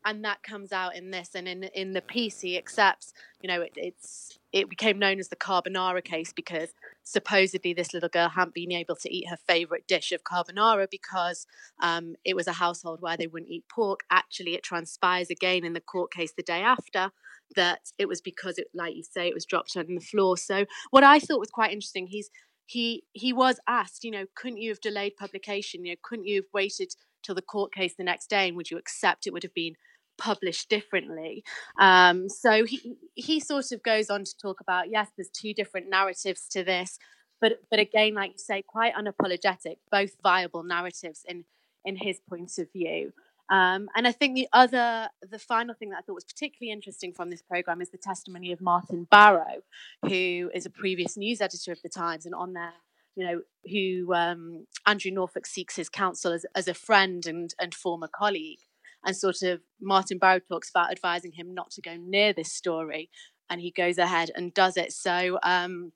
and 0.05 0.23
that 0.23 0.43
comes 0.43 0.71
out 0.71 0.95
in 0.95 1.09
this 1.11 1.31
and 1.33 1.47
in 1.47 1.63
in 1.63 1.93
the 1.93 2.01
piece 2.01 2.41
he 2.41 2.57
accepts 2.59 3.11
you 3.41 3.47
know 3.47 3.61
it, 3.61 3.71
it's 3.75 4.37
it 4.53 4.69
became 4.69 4.99
known 4.99 5.19
as 5.19 5.29
the 5.29 5.35
carbonara 5.35 6.03
case 6.03 6.31
because 6.31 6.69
supposedly 7.03 7.73
this 7.73 7.91
little 7.91 8.07
girl 8.09 8.29
hadn't 8.29 8.53
been 8.53 8.71
able 8.71 8.95
to 8.95 9.11
eat 9.11 9.27
her 9.27 9.35
favorite 9.47 9.87
dish 9.87 10.11
of 10.11 10.23
carbonara 10.23 10.87
because 10.91 11.47
um, 11.81 12.15
it 12.23 12.35
was 12.35 12.45
a 12.47 12.53
household 12.53 13.01
where 13.01 13.17
they 13.17 13.25
wouldn't 13.27 13.49
eat 13.51 13.65
pork 13.67 14.01
actually 14.11 14.53
it 14.53 14.61
transpires 14.63 15.29
again 15.31 15.65
in 15.65 15.73
the 15.73 15.81
court 15.81 16.11
case 16.13 16.33
the 16.33 16.43
day 16.43 16.61
after 16.61 17.11
that 17.55 17.79
it 17.97 18.07
was 18.07 18.21
because 18.21 18.57
it 18.57 18.67
like 18.74 18.95
you 18.95 19.03
say 19.03 19.27
it 19.27 19.33
was 19.33 19.45
dropped 19.45 19.75
on 19.77 19.85
the 19.88 20.01
floor. 20.01 20.38
So 20.38 20.65
what 20.91 21.03
i 21.03 21.19
thought 21.19 21.39
was 21.39 21.50
quite 21.50 21.71
interesting 21.71 22.07
he's 22.07 22.29
he 22.65 23.03
he 23.13 23.31
was 23.31 23.59
asked 23.67 24.03
you 24.03 24.12
know 24.12 24.25
couldn't 24.35 24.57
you 24.57 24.69
have 24.69 24.81
delayed 24.81 25.13
publication? 25.17 25.85
You 25.85 25.93
know 25.93 26.00
couldn't 26.03 26.27
you 26.27 26.38
have 26.38 26.51
waited 26.53 26.93
till 27.24 27.35
the 27.35 27.41
court 27.41 27.74
case 27.74 27.95
the 27.97 28.03
next 28.03 28.29
day 28.29 28.47
and 28.47 28.57
would 28.57 28.69
you 28.69 28.77
accept 28.77 29.25
it 29.25 29.33
would 29.33 29.43
have 29.43 29.53
been 29.53 29.75
published 30.17 30.69
differently? 30.69 31.43
Um, 31.79 32.29
so 32.29 32.65
he 32.65 32.95
he 33.15 33.39
sort 33.39 33.71
of 33.71 33.83
goes 33.83 34.09
on 34.09 34.24
to 34.24 34.38
talk 34.41 34.62
about 34.62 34.89
yes 34.89 35.09
there's 35.15 35.29
two 35.29 35.53
different 35.53 35.89
narratives 35.89 36.47
to 36.51 36.63
this 36.63 36.97
but 37.41 37.59
but 37.69 37.79
again 37.79 38.13
like 38.13 38.31
you 38.31 38.38
say 38.38 38.63
quite 38.65 38.93
unapologetic 38.95 39.77
both 39.91 40.15
viable 40.24 40.63
narratives 40.63 41.24
in 41.27 41.45
in 41.83 41.95
his 41.95 42.19
point 42.27 42.51
of 42.57 42.71
view 42.71 43.13
um, 43.49 43.89
and 43.95 44.07
I 44.07 44.11
think 44.11 44.35
the 44.35 44.47
other, 44.53 45.09
the 45.21 45.37
final 45.37 45.75
thing 45.75 45.89
that 45.89 45.97
I 45.97 46.01
thought 46.01 46.15
was 46.15 46.23
particularly 46.23 46.71
interesting 46.71 47.13
from 47.13 47.29
this 47.29 47.43
program 47.43 47.81
is 47.81 47.91
the 47.91 47.97
testimony 47.97 48.51
of 48.51 48.59
Martin 48.59 49.07
Barrow, 49.11 49.61
who 50.01 50.49
is 50.53 50.65
a 50.65 50.71
previous 50.71 51.15
news 51.15 51.41
editor 51.41 51.71
of 51.71 51.81
the 51.83 51.89
Times, 51.89 52.25
and 52.25 52.33
on 52.33 52.53
there, 52.53 52.73
you 53.15 53.25
know, 53.25 53.41
who 53.71 54.13
um, 54.13 54.65
Andrew 54.87 55.11
Norfolk 55.11 55.45
seeks 55.45 55.75
his 55.75 55.89
counsel 55.89 56.33
as, 56.33 56.45
as 56.55 56.67
a 56.67 56.73
friend 56.73 57.25
and 57.27 57.53
and 57.59 57.73
former 57.73 58.09
colleague. 58.13 58.59
and 59.05 59.15
sort 59.15 59.43
of 59.43 59.61
Martin 59.79 60.17
Barrow 60.17 60.39
talks 60.39 60.69
about 60.69 60.91
advising 60.91 61.31
him 61.33 61.53
not 61.53 61.69
to 61.71 61.81
go 61.81 61.95
near 61.97 62.33
this 62.33 62.51
story, 62.51 63.09
and 63.49 63.61
he 63.61 63.71
goes 63.71 63.99
ahead 63.99 64.31
and 64.35 64.55
does 64.55 64.75
it. 64.75 64.91
So, 64.91 65.37
um, 65.43 65.91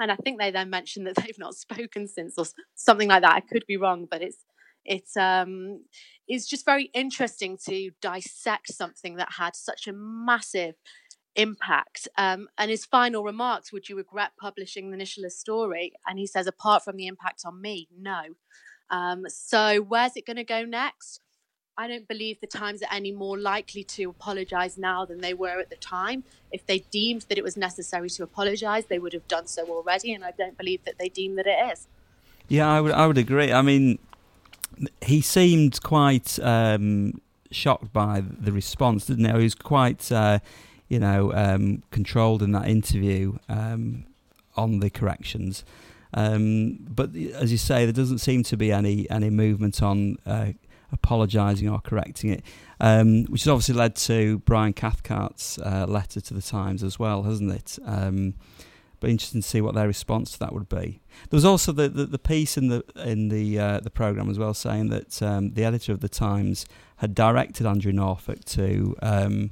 and 0.00 0.10
I 0.12 0.16
think 0.16 0.38
they 0.38 0.50
then 0.50 0.68
mentioned 0.68 1.06
that 1.06 1.14
they've 1.24 1.38
not 1.38 1.54
spoken 1.54 2.08
since, 2.08 2.34
or 2.36 2.46
something 2.74 3.08
like 3.08 3.22
that. 3.22 3.34
I 3.34 3.40
could 3.40 3.64
be 3.68 3.76
wrong, 3.76 4.08
but 4.10 4.20
it's 4.20 4.44
it's 4.88 5.16
um, 5.16 5.84
it's 6.26 6.48
just 6.48 6.64
very 6.64 6.90
interesting 6.94 7.56
to 7.66 7.90
dissect 8.00 8.72
something 8.72 9.16
that 9.16 9.34
had 9.38 9.54
such 9.54 9.86
a 9.86 9.92
massive 9.92 10.74
impact. 11.36 12.08
Um, 12.16 12.48
and 12.58 12.70
his 12.70 12.84
final 12.84 13.22
remarks, 13.22 13.72
would 13.72 13.88
you 13.88 13.96
regret 13.96 14.32
publishing 14.40 14.90
the 14.90 14.96
Nicholas 14.96 15.38
story? 15.38 15.92
And 16.06 16.18
he 16.18 16.26
says, 16.26 16.46
apart 16.46 16.82
from 16.84 16.96
the 16.96 17.06
impact 17.06 17.42
on 17.44 17.60
me, 17.60 17.88
no. 17.96 18.20
Um, 18.90 19.24
so 19.28 19.80
where's 19.80 20.16
it 20.16 20.26
going 20.26 20.36
to 20.36 20.44
go 20.44 20.64
next? 20.64 21.20
I 21.76 21.86
don't 21.86 22.08
believe 22.08 22.40
the 22.40 22.48
Times 22.48 22.82
are 22.82 22.92
any 22.92 23.12
more 23.12 23.38
likely 23.38 23.84
to 23.84 24.10
apologise 24.10 24.76
now 24.76 25.04
than 25.04 25.20
they 25.20 25.32
were 25.32 25.60
at 25.60 25.70
the 25.70 25.76
time. 25.76 26.24
If 26.50 26.66
they 26.66 26.80
deemed 26.90 27.26
that 27.28 27.38
it 27.38 27.44
was 27.44 27.56
necessary 27.56 28.10
to 28.10 28.24
apologise, 28.24 28.86
they 28.86 28.98
would 28.98 29.12
have 29.12 29.28
done 29.28 29.46
so 29.46 29.64
already, 29.68 30.12
and 30.12 30.24
I 30.24 30.32
don't 30.36 30.58
believe 30.58 30.84
that 30.86 30.98
they 30.98 31.08
deem 31.08 31.36
that 31.36 31.46
it 31.46 31.72
is. 31.72 31.86
Yeah, 32.48 32.68
I 32.68 32.80
would. 32.80 32.92
I 32.92 33.06
would 33.06 33.18
agree. 33.18 33.52
I 33.52 33.62
mean, 33.62 34.00
he 35.02 35.20
seemed 35.20 35.82
quite 35.82 36.38
um, 36.40 37.20
shocked 37.50 37.92
by 37.92 38.22
the 38.22 38.52
response, 38.52 39.06
didn't 39.06 39.24
he? 39.24 39.32
He 39.32 39.44
was 39.44 39.54
quite, 39.54 40.10
uh, 40.12 40.38
you 40.88 40.98
know, 40.98 41.32
um, 41.32 41.82
controlled 41.90 42.42
in 42.42 42.52
that 42.52 42.68
interview 42.68 43.38
um, 43.48 44.04
on 44.56 44.80
the 44.80 44.90
corrections. 44.90 45.64
Um, 46.14 46.78
but 46.88 47.14
as 47.14 47.52
you 47.52 47.58
say, 47.58 47.84
there 47.84 47.92
doesn't 47.92 48.18
seem 48.18 48.42
to 48.44 48.56
be 48.56 48.72
any 48.72 49.08
any 49.10 49.30
movement 49.30 49.82
on 49.82 50.16
uh, 50.24 50.52
apologising 50.90 51.68
or 51.68 51.80
correcting 51.80 52.30
it, 52.30 52.42
um, 52.80 53.24
which 53.24 53.42
has 53.42 53.48
obviously 53.48 53.74
led 53.74 53.94
to 53.96 54.38
Brian 54.40 54.72
Cathcart's 54.72 55.58
uh, 55.58 55.84
letter 55.86 56.20
to 56.20 56.34
the 56.34 56.42
Times 56.42 56.82
as 56.82 56.98
well, 56.98 57.24
hasn't 57.24 57.52
it? 57.52 57.78
But 59.00 59.10
interesting 59.10 59.42
to 59.42 59.48
see 59.48 59.60
what 59.60 59.74
their 59.74 59.86
response 59.86 60.32
to 60.32 60.38
that 60.40 60.52
would 60.52 60.68
be. 60.68 61.00
There 61.30 61.36
was 61.36 61.44
also 61.44 61.70
the, 61.70 61.88
the, 61.88 62.04
the 62.04 62.18
piece 62.18 62.56
in 62.56 62.68
the 62.68 62.84
in 62.96 63.28
the 63.28 63.58
uh, 63.58 63.80
the 63.80 63.90
program 63.90 64.28
as 64.28 64.38
well, 64.38 64.54
saying 64.54 64.88
that 64.88 65.22
um, 65.22 65.52
the 65.52 65.64
editor 65.64 65.92
of 65.92 66.00
the 66.00 66.08
Times 66.08 66.66
had 66.96 67.14
directed 67.14 67.66
Andrew 67.66 67.92
Norfolk 67.92 68.44
to 68.46 68.96
um, 69.02 69.50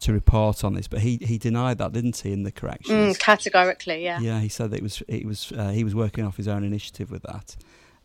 to 0.00 0.12
report 0.12 0.62
on 0.64 0.74
this, 0.74 0.86
but 0.86 1.00
he, 1.00 1.16
he 1.16 1.38
denied 1.38 1.78
that, 1.78 1.92
didn't 1.92 2.16
he, 2.18 2.32
in 2.32 2.44
the 2.44 2.52
corrections? 2.52 3.16
Mm, 3.16 3.18
categorically, 3.18 4.04
yeah. 4.04 4.20
Yeah, 4.20 4.40
he 4.40 4.48
said 4.48 4.70
that 4.70 4.76
it 4.76 4.82
was 4.82 5.02
it 5.08 5.24
was 5.24 5.52
uh, 5.52 5.70
he 5.70 5.84
was 5.84 5.94
working 5.94 6.24
off 6.24 6.36
his 6.36 6.48
own 6.48 6.64
initiative 6.64 7.10
with 7.10 7.22
that. 7.22 7.56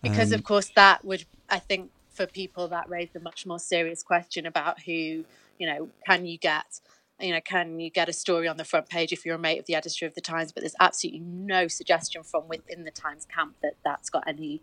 Because 0.02 0.34
um, 0.34 0.40
of 0.40 0.44
course 0.44 0.72
that 0.76 1.06
would 1.06 1.26
I 1.50 1.60
think 1.60 1.92
for 2.12 2.26
people 2.26 2.68
that 2.70 2.90
raised 2.90 3.16
a 3.16 3.20
much 3.20 3.46
more 3.46 3.60
serious 3.60 4.04
question 4.04 4.46
about 4.46 4.82
who 4.82 4.92
you 5.60 5.68
know 5.68 5.90
can 6.06 6.26
you 6.26 6.38
get 6.38 6.80
you 7.24 7.32
know, 7.32 7.42
can 7.42 7.80
you 7.80 7.90
get 7.90 8.10
a 8.10 8.14
story 8.14 8.48
on 8.48 8.58
the 8.58 8.66
front 8.66 8.90
page 8.90 9.14
if 9.14 9.26
you're 9.26 9.36
a 9.36 9.40
mate 9.40 9.60
of 9.60 9.66
the 9.66 9.76
editor 9.76 10.06
of 10.06 10.14
the 10.14 10.22
Times? 10.22 10.52
But 10.52 10.62
there's 10.62 10.76
absolutely 10.80 11.22
no 11.22 11.68
suggestion 11.68 12.24
from 12.24 12.48
within 12.48 12.84
the 12.84 12.92
Times 12.92 13.26
camp 13.26 13.56
that 13.62 13.76
that's 13.84 14.10
got 14.10 14.24
any 14.28 14.62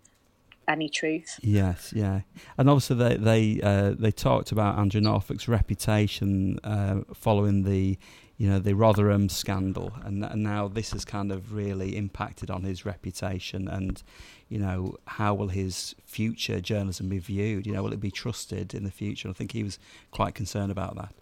any 0.68 0.88
truth. 0.88 1.38
Yes, 1.42 1.92
yeah, 1.94 2.20
and 2.58 2.70
obviously 2.70 2.96
they 2.96 3.16
they 3.16 3.60
uh, 3.62 3.94
they 3.98 4.12
talked 4.12 4.52
about 4.52 4.78
Andrew 4.78 5.00
Norfolk's 5.00 5.48
reputation 5.48 6.58
uh, 6.62 7.00
following 7.14 7.64
the 7.64 7.98
you 8.36 8.48
know 8.48 8.58
the 8.58 8.74
Rotherham 8.74 9.28
scandal, 9.28 9.92
and, 10.02 10.24
and 10.24 10.42
now 10.42 10.68
this 10.68 10.92
has 10.92 11.04
kind 11.04 11.32
of 11.32 11.52
really 11.52 11.96
impacted 11.96 12.50
on 12.50 12.62
his 12.62 12.86
reputation, 12.86 13.68
and 13.68 14.02
you 14.48 14.58
know 14.58 14.96
how 15.06 15.34
will 15.34 15.48
his 15.48 15.94
future 16.04 16.60
journalism 16.60 17.08
be 17.08 17.18
viewed? 17.18 17.66
You 17.66 17.72
know, 17.72 17.82
will 17.82 17.92
it 17.92 18.00
be 18.00 18.10
trusted 18.10 18.74
in 18.74 18.84
the 18.84 18.90
future? 18.90 19.28
I 19.28 19.32
think 19.32 19.52
he 19.52 19.62
was 19.62 19.78
quite 20.10 20.34
concerned 20.34 20.70
about 20.70 20.96
that. 20.96 21.14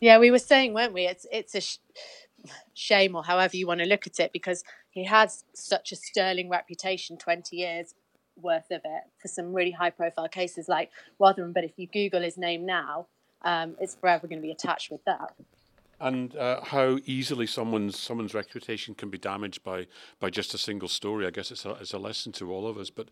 Yeah, 0.00 0.18
we 0.18 0.30
were 0.30 0.38
saying, 0.38 0.74
weren't 0.74 0.92
we? 0.92 1.06
It's 1.06 1.26
it's 1.32 1.54
a 1.54 1.60
sh- 1.60 1.78
shame, 2.74 3.16
or 3.16 3.24
however 3.24 3.56
you 3.56 3.66
want 3.66 3.80
to 3.80 3.86
look 3.86 4.06
at 4.06 4.20
it, 4.20 4.32
because 4.32 4.62
he 4.90 5.04
had 5.04 5.30
such 5.54 5.92
a 5.92 5.96
sterling 5.96 6.50
reputation, 6.50 7.16
twenty 7.16 7.56
years 7.56 7.94
worth 8.36 8.70
of 8.70 8.80
it, 8.84 9.02
for 9.20 9.28
some 9.28 9.54
really 9.54 9.70
high-profile 9.70 10.28
cases 10.28 10.68
like 10.68 10.90
Rotherham. 11.18 11.52
But 11.52 11.64
if 11.64 11.72
you 11.76 11.86
Google 11.86 12.20
his 12.22 12.36
name 12.36 12.66
now, 12.66 13.06
um, 13.42 13.76
it's 13.80 13.94
forever 13.94 14.26
going 14.26 14.40
to 14.40 14.46
be 14.46 14.50
attached 14.50 14.90
with 14.90 15.04
that 15.04 15.34
and 16.00 16.36
uh, 16.36 16.60
how 16.62 16.98
easily 17.06 17.46
someone's 17.46 17.98
someone's 17.98 18.34
reputation 18.34 18.94
can 18.94 19.10
be 19.10 19.18
damaged 19.18 19.62
by 19.62 19.86
by 20.20 20.30
just 20.30 20.54
a 20.54 20.58
single 20.58 20.88
story. 20.88 21.26
I 21.26 21.30
guess 21.30 21.50
it's 21.50 21.64
a, 21.64 21.72
it's 21.72 21.92
a 21.92 21.98
lesson 21.98 22.32
to 22.32 22.52
all 22.52 22.66
of 22.66 22.76
us. 22.78 22.90
But 22.90 23.08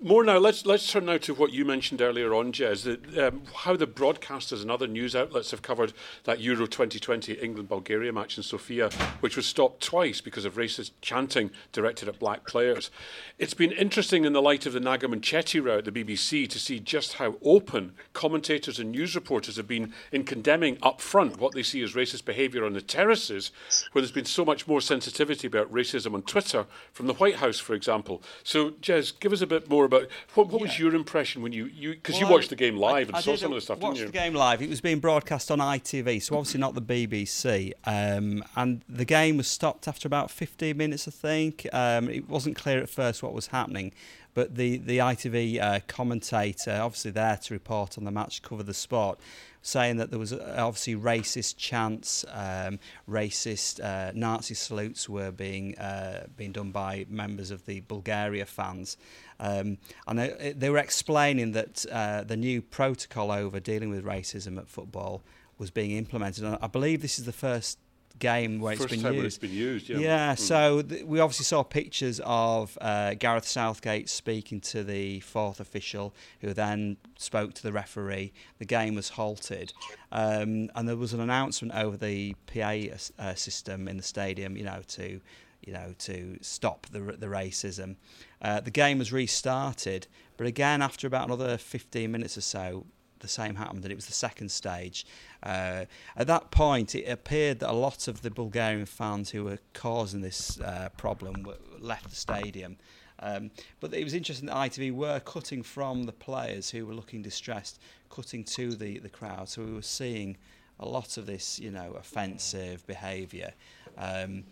more 0.00 0.24
now, 0.24 0.38
let's 0.38 0.66
let's 0.66 0.90
turn 0.90 1.06
now 1.06 1.18
to 1.18 1.34
what 1.34 1.52
you 1.52 1.64
mentioned 1.64 2.02
earlier 2.02 2.34
on, 2.34 2.52
Jez, 2.52 2.84
that, 2.84 3.18
um, 3.18 3.42
how 3.54 3.76
the 3.76 3.86
broadcasters 3.86 4.62
and 4.62 4.70
other 4.70 4.86
news 4.86 5.16
outlets 5.16 5.50
have 5.50 5.62
covered 5.62 5.92
that 6.24 6.40
Euro 6.40 6.66
2020 6.66 7.34
England 7.34 7.68
Bulgaria 7.68 8.12
match 8.12 8.36
in 8.36 8.42
Sofia, 8.42 8.90
which 9.20 9.36
was 9.36 9.46
stopped 9.46 9.82
twice 9.82 10.20
because 10.20 10.44
of 10.44 10.54
racist 10.54 10.90
chanting 11.00 11.50
directed 11.72 12.08
at 12.08 12.18
black 12.18 12.46
players. 12.46 12.90
It's 13.38 13.54
been 13.54 13.72
interesting 13.72 14.24
in 14.24 14.32
the 14.32 14.42
light 14.42 14.66
of 14.66 14.72
the 14.72 14.80
Naga 14.80 15.08
Munchetty 15.08 15.64
row 15.64 15.78
at 15.78 15.84
the 15.84 15.92
BBC 15.92 16.48
to 16.48 16.58
see 16.58 16.80
just 16.80 17.14
how 17.14 17.36
open 17.42 17.94
commentators 18.12 18.78
and 18.78 18.90
news 18.90 19.14
reporters 19.14 19.56
have 19.56 19.68
been 19.68 19.92
in 20.12 20.24
condemning 20.24 20.78
up 20.82 21.00
front 21.00 21.38
what 21.38 21.52
they 21.52 21.62
see 21.62 21.82
as 21.82 21.94
racist 21.94 22.24
behaviour 22.26 22.66
on 22.66 22.74
the 22.74 22.82
terraces, 22.82 23.50
where 23.92 24.02
there's 24.02 24.12
been 24.12 24.26
so 24.26 24.44
much 24.44 24.68
more 24.68 24.82
sensitivity 24.82 25.46
about 25.46 25.72
racism 25.72 26.12
on 26.12 26.22
Twitter 26.22 26.66
from 26.92 27.06
the 27.06 27.14
White 27.14 27.36
House, 27.36 27.58
for 27.58 27.72
example. 27.72 28.22
So, 28.44 28.72
Jez, 28.72 29.18
give 29.18 29.32
us 29.32 29.40
a 29.40 29.46
bit 29.46 29.70
more 29.70 29.86
about 29.86 30.08
what, 30.34 30.48
what 30.48 30.60
yeah. 30.60 30.66
was 30.66 30.78
your 30.78 30.94
impression 30.94 31.40
when 31.40 31.52
you 31.52 31.64
because 31.64 32.16
you, 32.16 32.26
well, 32.26 32.32
you 32.32 32.36
watched 32.36 32.50
the 32.50 32.56
game 32.56 32.76
live 32.76 33.06
I, 33.06 33.08
and 33.08 33.16
I 33.16 33.20
saw 33.20 33.36
some 33.36 33.52
of 33.52 33.56
the 33.56 33.60
stuff, 33.62 33.80
didn't 33.80 33.96
you? 33.96 34.02
Watched 34.02 34.12
the 34.12 34.18
game 34.18 34.34
live. 34.34 34.60
It 34.60 34.68
was 34.68 34.82
being 34.82 35.00
broadcast 35.00 35.50
on 35.50 35.58
ITV, 35.60 36.22
so 36.22 36.36
obviously 36.36 36.60
not 36.60 36.74
the 36.74 36.82
BBC. 36.82 37.72
Um, 37.84 38.44
and 38.56 38.82
the 38.88 39.04
game 39.06 39.38
was 39.38 39.48
stopped 39.48 39.88
after 39.88 40.06
about 40.06 40.30
15 40.30 40.76
minutes, 40.76 41.08
I 41.08 41.12
think. 41.12 41.66
Um, 41.72 42.10
it 42.10 42.28
wasn't 42.28 42.56
clear 42.56 42.80
at 42.80 42.90
first 42.90 43.22
what 43.22 43.32
was 43.32 43.46
happening 43.48 43.92
but 44.36 44.54
the 44.54 44.76
the 44.76 44.98
ITV 44.98 45.60
uh, 45.60 45.80
commentator, 45.88 46.78
obviously 46.82 47.10
there 47.10 47.38
to 47.38 47.54
report 47.54 47.96
on 47.96 48.04
the 48.04 48.10
match, 48.10 48.42
cover 48.42 48.62
the 48.62 48.74
sport, 48.74 49.18
saying 49.66 49.96
that 49.96 50.10
there 50.10 50.18
was 50.18 50.32
obviously 50.32 50.94
racist 50.94 51.56
chants, 51.56 52.24
um, 52.30 52.78
racist 53.08 53.82
uh, 53.82 54.12
Nazi 54.14 54.54
salutes 54.54 55.08
were 55.08 55.32
being 55.32 55.76
uh, 55.76 56.26
being 56.36 56.52
done 56.52 56.70
by 56.70 57.04
members 57.08 57.50
of 57.50 57.66
the 57.66 57.80
Bulgaria 57.80 58.46
fans. 58.46 58.96
Um, 59.40 59.78
and 60.06 60.18
they, 60.18 60.54
they, 60.56 60.70
were 60.70 60.78
explaining 60.78 61.52
that 61.52 61.84
uh, 61.92 62.22
the 62.22 62.36
new 62.36 62.62
protocol 62.62 63.30
over 63.30 63.60
dealing 63.60 63.90
with 63.90 64.04
racism 64.04 64.56
at 64.56 64.68
football 64.68 65.22
was 65.58 65.70
being 65.70 65.90
implemented. 65.90 66.44
And 66.44 66.56
I 66.62 66.68
believe 66.68 67.02
this 67.02 67.18
is 67.18 67.26
the 67.26 67.32
first 67.32 67.78
game 68.18 68.60
where 68.60 68.76
First 68.76 68.92
it's 68.92 69.02
been 69.02 69.14
used. 69.14 69.26
It's 69.26 69.38
been 69.38 69.52
used, 69.52 69.88
yeah. 69.88 69.98
Yeah, 69.98 70.32
mm. 70.32 70.38
so 70.38 70.82
th- 70.82 71.04
we 71.04 71.20
obviously 71.20 71.44
saw 71.44 71.62
pictures 71.62 72.20
of 72.24 72.76
uh, 72.80 73.14
Gareth 73.14 73.46
Southgate 73.46 74.08
speaking 74.08 74.60
to 74.62 74.82
the 74.82 75.20
fourth 75.20 75.60
official, 75.60 76.14
who 76.40 76.52
then 76.52 76.96
spoke 77.18 77.54
to 77.54 77.62
the 77.62 77.72
referee. 77.72 78.32
The 78.58 78.64
game 78.64 78.94
was 78.94 79.10
halted, 79.10 79.72
um, 80.12 80.70
and 80.74 80.88
there 80.88 80.96
was 80.96 81.12
an 81.12 81.20
announcement 81.20 81.74
over 81.74 81.96
the 81.96 82.34
PA 82.46 82.76
uh, 83.18 83.34
system 83.34 83.88
in 83.88 83.96
the 83.96 84.02
stadium, 84.02 84.56
you 84.56 84.64
know, 84.64 84.80
to 84.88 85.20
you 85.66 85.72
know 85.72 85.94
to 85.98 86.38
stop 86.40 86.86
the 86.86 87.00
the 87.00 87.26
racism. 87.26 87.96
Uh, 88.40 88.60
the 88.60 88.70
game 88.70 88.98
was 88.98 89.12
restarted, 89.12 90.06
but 90.36 90.46
again 90.46 90.82
after 90.82 91.06
about 91.06 91.26
another 91.26 91.56
15 91.56 92.10
minutes 92.10 92.36
or 92.36 92.42
so, 92.42 92.86
the 93.20 93.28
same 93.28 93.54
happened, 93.56 93.84
and 93.84 93.92
it 93.92 93.96
was 93.96 94.06
the 94.06 94.12
second 94.12 94.50
stage. 94.50 95.06
Uh, 95.42 95.84
at 96.16 96.26
that 96.26 96.50
point, 96.50 96.94
it 96.94 97.08
appeared 97.08 97.60
that 97.60 97.70
a 97.70 97.72
lot 97.72 98.08
of 98.08 98.22
the 98.22 98.30
Bulgarian 98.30 98.86
fans 98.86 99.30
who 99.30 99.44
were 99.44 99.58
causing 99.74 100.20
this 100.20 100.60
uh, 100.60 100.88
problem 100.96 101.46
left 101.78 102.10
the 102.10 102.16
stadium. 102.16 102.76
Um, 103.18 103.50
but 103.80 103.94
it 103.94 104.04
was 104.04 104.14
interesting 104.14 104.46
that 104.46 104.56
ITV 104.56 104.92
were 104.92 105.20
cutting 105.20 105.62
from 105.62 106.04
the 106.04 106.12
players 106.12 106.70
who 106.70 106.84
were 106.84 106.94
looking 106.94 107.22
distressed, 107.22 107.80
cutting 108.10 108.44
to 108.44 108.74
the, 108.74 108.98
the 108.98 109.08
crowd. 109.08 109.48
So 109.48 109.64
we 109.64 109.72
were 109.72 109.82
seeing 109.82 110.36
a 110.78 110.86
lot 110.86 111.16
of 111.16 111.26
this, 111.26 111.58
you 111.58 111.70
know, 111.70 111.94
offensive 111.98 112.86
behaviour. 112.86 113.52
Um, 113.96 114.44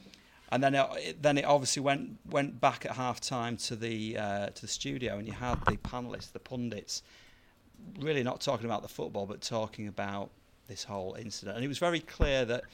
and 0.50 0.62
then 0.62 0.74
it, 0.74 1.22
then 1.22 1.38
it 1.38 1.44
obviously 1.44 1.82
went 1.82 2.18
went 2.30 2.60
back 2.60 2.86
at 2.86 2.92
half 2.92 3.20
time 3.20 3.56
to 3.56 3.76
the 3.76 4.16
uh, 4.16 4.46
to 4.48 4.60
the 4.60 4.68
studio, 4.68 5.18
and 5.18 5.26
you 5.26 5.32
had 5.32 5.58
the 5.66 5.76
panelists, 5.78 6.32
the 6.32 6.38
pundits, 6.38 7.02
really 8.00 8.22
not 8.22 8.40
talking 8.40 8.66
about 8.66 8.82
the 8.82 8.88
football, 8.88 9.26
but 9.26 9.40
talking 9.40 9.88
about 9.88 10.30
this 10.68 10.84
whole 10.84 11.14
incident. 11.14 11.56
And 11.56 11.64
it 11.64 11.68
was 11.68 11.78
very 11.78 12.00
clear 12.00 12.44
that 12.44 12.64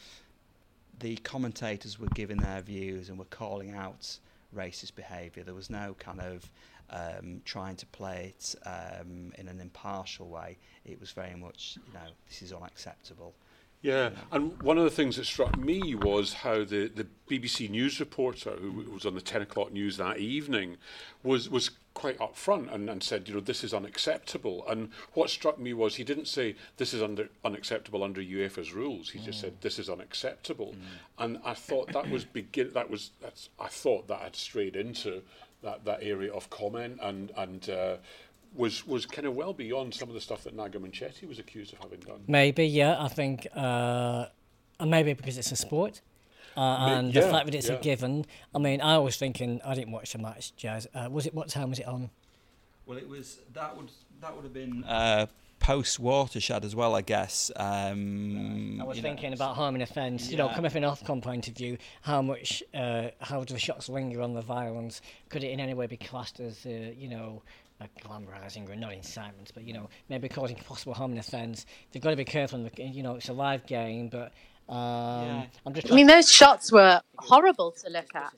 the 1.00 1.16
commentators 1.16 1.98
were 1.98 2.08
giving 2.14 2.38
their 2.38 2.60
views 2.60 3.08
and 3.08 3.18
were 3.18 3.24
calling 3.26 3.74
out 3.74 4.18
racist 4.54 4.94
behaviour. 4.94 5.42
There 5.42 5.54
was 5.54 5.70
no 5.70 5.96
kind 5.98 6.20
of 6.20 6.50
um, 6.90 7.40
trying 7.44 7.76
to 7.76 7.86
play 7.86 8.34
it 8.36 8.54
um, 8.66 9.32
in 9.38 9.48
an 9.48 9.60
impartial 9.60 10.28
way. 10.28 10.58
It 10.84 11.00
was 11.00 11.10
very 11.12 11.34
much, 11.34 11.78
you 11.86 11.94
know, 11.94 12.10
this 12.28 12.42
is 12.42 12.52
unacceptable. 12.52 13.34
Yeah, 13.82 14.10
and 14.30 14.62
one 14.62 14.76
of 14.76 14.84
the 14.84 14.90
things 14.90 15.16
that 15.16 15.24
struck 15.24 15.56
me 15.56 15.94
was 15.94 16.34
how 16.34 16.64
the, 16.64 16.88
the 16.88 17.06
BBC 17.30 17.70
news 17.70 17.98
reporter 17.98 18.50
who 18.50 18.72
was 18.92 19.06
on 19.06 19.14
the 19.14 19.22
10 19.22 19.40
o'clock 19.40 19.72
news 19.72 19.96
that 19.96 20.18
evening 20.18 20.76
was, 21.22 21.48
was 21.48 21.70
quite 21.94 22.18
upfront 22.18 22.72
and, 22.74 22.90
and 22.90 23.02
said, 23.02 23.26
you 23.26 23.34
know, 23.34 23.40
this 23.40 23.64
is 23.64 23.72
unacceptable. 23.72 24.64
And 24.68 24.90
what 25.14 25.30
struck 25.30 25.58
me 25.58 25.72
was 25.72 25.96
he 25.96 26.04
didn't 26.04 26.28
say 26.28 26.56
this 26.76 26.92
is 26.92 27.02
under 27.02 27.30
unacceptable 27.42 28.04
under 28.04 28.20
UEFA's 28.20 28.74
rules. 28.74 29.10
He 29.10 29.18
just 29.18 29.40
said 29.40 29.54
this 29.62 29.78
is 29.78 29.88
unacceptable. 29.88 30.74
And 31.18 31.40
I 31.44 31.54
thought 31.54 31.92
that 31.92 32.10
was 32.10 32.24
begin 32.24 32.72
that 32.74 32.90
was 32.90 33.10
that's 33.20 33.48
I 33.58 33.68
thought 33.68 34.08
that 34.08 34.20
had 34.20 34.36
strayed 34.36 34.76
into 34.76 35.22
that, 35.62 35.84
that 35.84 35.98
area 36.02 36.32
of 36.32 36.48
comment 36.50 36.98
and 37.02 37.32
and 37.36 37.68
uh, 37.70 37.96
was 38.54 38.86
was 38.86 39.06
kind 39.06 39.26
of 39.26 39.34
well 39.34 39.52
beyond 39.52 39.94
some 39.94 40.08
of 40.08 40.14
the 40.14 40.20
stuff 40.20 40.44
that 40.44 40.54
Naga 40.54 40.78
Munchetty 40.78 41.28
was 41.28 41.38
accused 41.38 41.72
of 41.72 41.78
having 41.80 42.00
done. 42.00 42.20
Maybe, 42.26 42.66
yeah. 42.66 43.02
I 43.02 43.08
think, 43.08 43.46
uh, 43.54 44.26
and 44.78 44.90
maybe 44.90 45.12
because 45.12 45.38
it's 45.38 45.52
a 45.52 45.56
sport. 45.56 46.00
Uh, 46.56 46.60
and 46.90 47.12
the 47.12 47.22
fact 47.22 47.46
that 47.46 47.54
it's 47.54 47.68
yeah. 47.68 47.76
a 47.76 47.80
given. 47.80 48.26
I 48.54 48.58
mean, 48.58 48.80
I 48.80 48.98
was 48.98 49.16
thinking, 49.16 49.60
I 49.64 49.74
didn't 49.74 49.92
watch 49.92 50.12
the 50.12 50.18
match, 50.18 50.52
Jez. 50.56 50.86
Uh, 50.92 51.08
was 51.08 51.26
it, 51.26 51.34
what 51.34 51.48
time 51.48 51.70
was 51.70 51.78
it 51.78 51.86
on? 51.86 52.10
Well, 52.86 52.98
it 52.98 53.08
was 53.08 53.38
that 53.54 53.76
would 53.76 53.90
that 54.20 54.34
would 54.34 54.42
have 54.42 54.52
been 54.52 54.82
uh, 54.84 55.26
post 55.60 56.00
watershed 56.00 56.64
as 56.64 56.74
well, 56.74 56.96
I 56.96 57.02
guess. 57.02 57.52
Um, 57.54 58.80
I 58.80 58.84
was 58.84 58.96
you 58.96 59.02
know, 59.02 59.08
thinking 59.08 59.32
about 59.32 59.54
harm 59.54 59.74
and 59.76 59.82
offence. 59.82 60.30
You 60.30 60.38
know, 60.38 60.48
coming 60.48 60.70
from 60.70 60.82
an 60.82 60.90
Ofcom 60.90 61.22
point 61.22 61.46
of 61.46 61.54
view, 61.54 61.78
how 62.02 62.20
much, 62.20 62.62
uh, 62.74 63.08
how 63.20 63.44
do 63.44 63.54
the 63.54 63.60
shots 63.60 63.88
linger 63.88 64.20
on 64.20 64.34
the 64.34 64.40
violence? 64.40 65.02
Could 65.28 65.44
it 65.44 65.50
in 65.50 65.60
any 65.60 65.74
way 65.74 65.86
be 65.86 65.96
classed 65.96 66.40
as, 66.40 66.66
uh, 66.66 66.70
you 66.98 67.08
know, 67.08 67.42
a 67.80 67.88
glamorising 68.00 68.68
or 68.70 68.76
not 68.76 68.92
incitement, 68.92 69.50
but 69.54 69.64
you 69.64 69.72
know, 69.72 69.88
maybe 70.08 70.28
causing 70.28 70.56
possible 70.68 70.94
harm 70.94 71.12
in 71.12 71.18
and 71.18 71.26
offence? 71.26 71.66
They've 71.92 72.02
got 72.02 72.10
to 72.10 72.16
be 72.16 72.24
careful. 72.24 72.58
in 72.58 72.64
the- 72.74 72.82
You 72.82 73.02
know, 73.02 73.16
it's 73.16 73.28
a 73.28 73.32
live 73.32 73.66
game, 73.66 74.08
but 74.08 74.32
um, 74.72 75.46
I'm 75.66 75.74
just. 75.74 75.90
I 75.90 75.94
mean, 75.96 76.06
those 76.06 76.30
shots 76.30 76.70
were 76.70 77.00
horrible 77.18 77.72
to 77.72 77.90
look 77.90 78.14
at. 78.14 78.32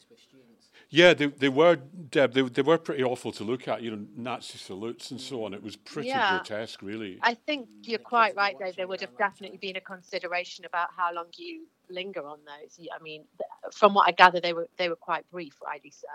Yeah, 0.95 1.15
they, 1.15 1.27
they 1.29 1.49
were, 1.49 1.77
Deb, 1.77 2.35
they, 2.35 2.43
they 2.43 2.61
were 2.61 2.77
pretty 2.77 3.03
awful 3.03 3.33
to 3.33 3.45
look 3.45 3.67
at, 3.67 3.81
you 3.81 3.91
know, 3.91 4.05
Nazi 4.15 4.59
salutes 4.59 5.11
and 5.11 5.19
so 5.19 5.47
on. 5.47 5.55
It 5.55 5.63
was 5.63 5.75
pretty 5.75 6.09
Yeah. 6.09 6.37
grotesque, 6.37 6.83
really. 6.83 7.19
I 7.23 7.33
think 7.33 7.67
you're 7.85 7.99
quite 7.99 8.37
right, 8.37 8.55
though. 8.61 8.73
There 8.77 8.87
would 8.87 9.01
have 9.01 9.17
definitely 9.17 9.57
been 9.57 9.77
a 9.77 9.81
consideration 9.81 10.67
about 10.67 10.91
how 10.95 11.11
long 11.15 11.29
you 11.39 11.67
linger 11.89 12.27
on 12.27 12.41
those. 12.45 12.79
I 12.95 13.03
mean, 13.03 13.25
from 13.73 13.95
what 13.95 14.07
I 14.07 14.13
gather, 14.13 14.39
they 14.39 14.53
were 14.53 14.69
they 14.77 14.91
were 14.91 14.97
quite 14.97 15.29
brief, 15.31 15.57
rightly 15.65 15.91
so. 15.93 16.09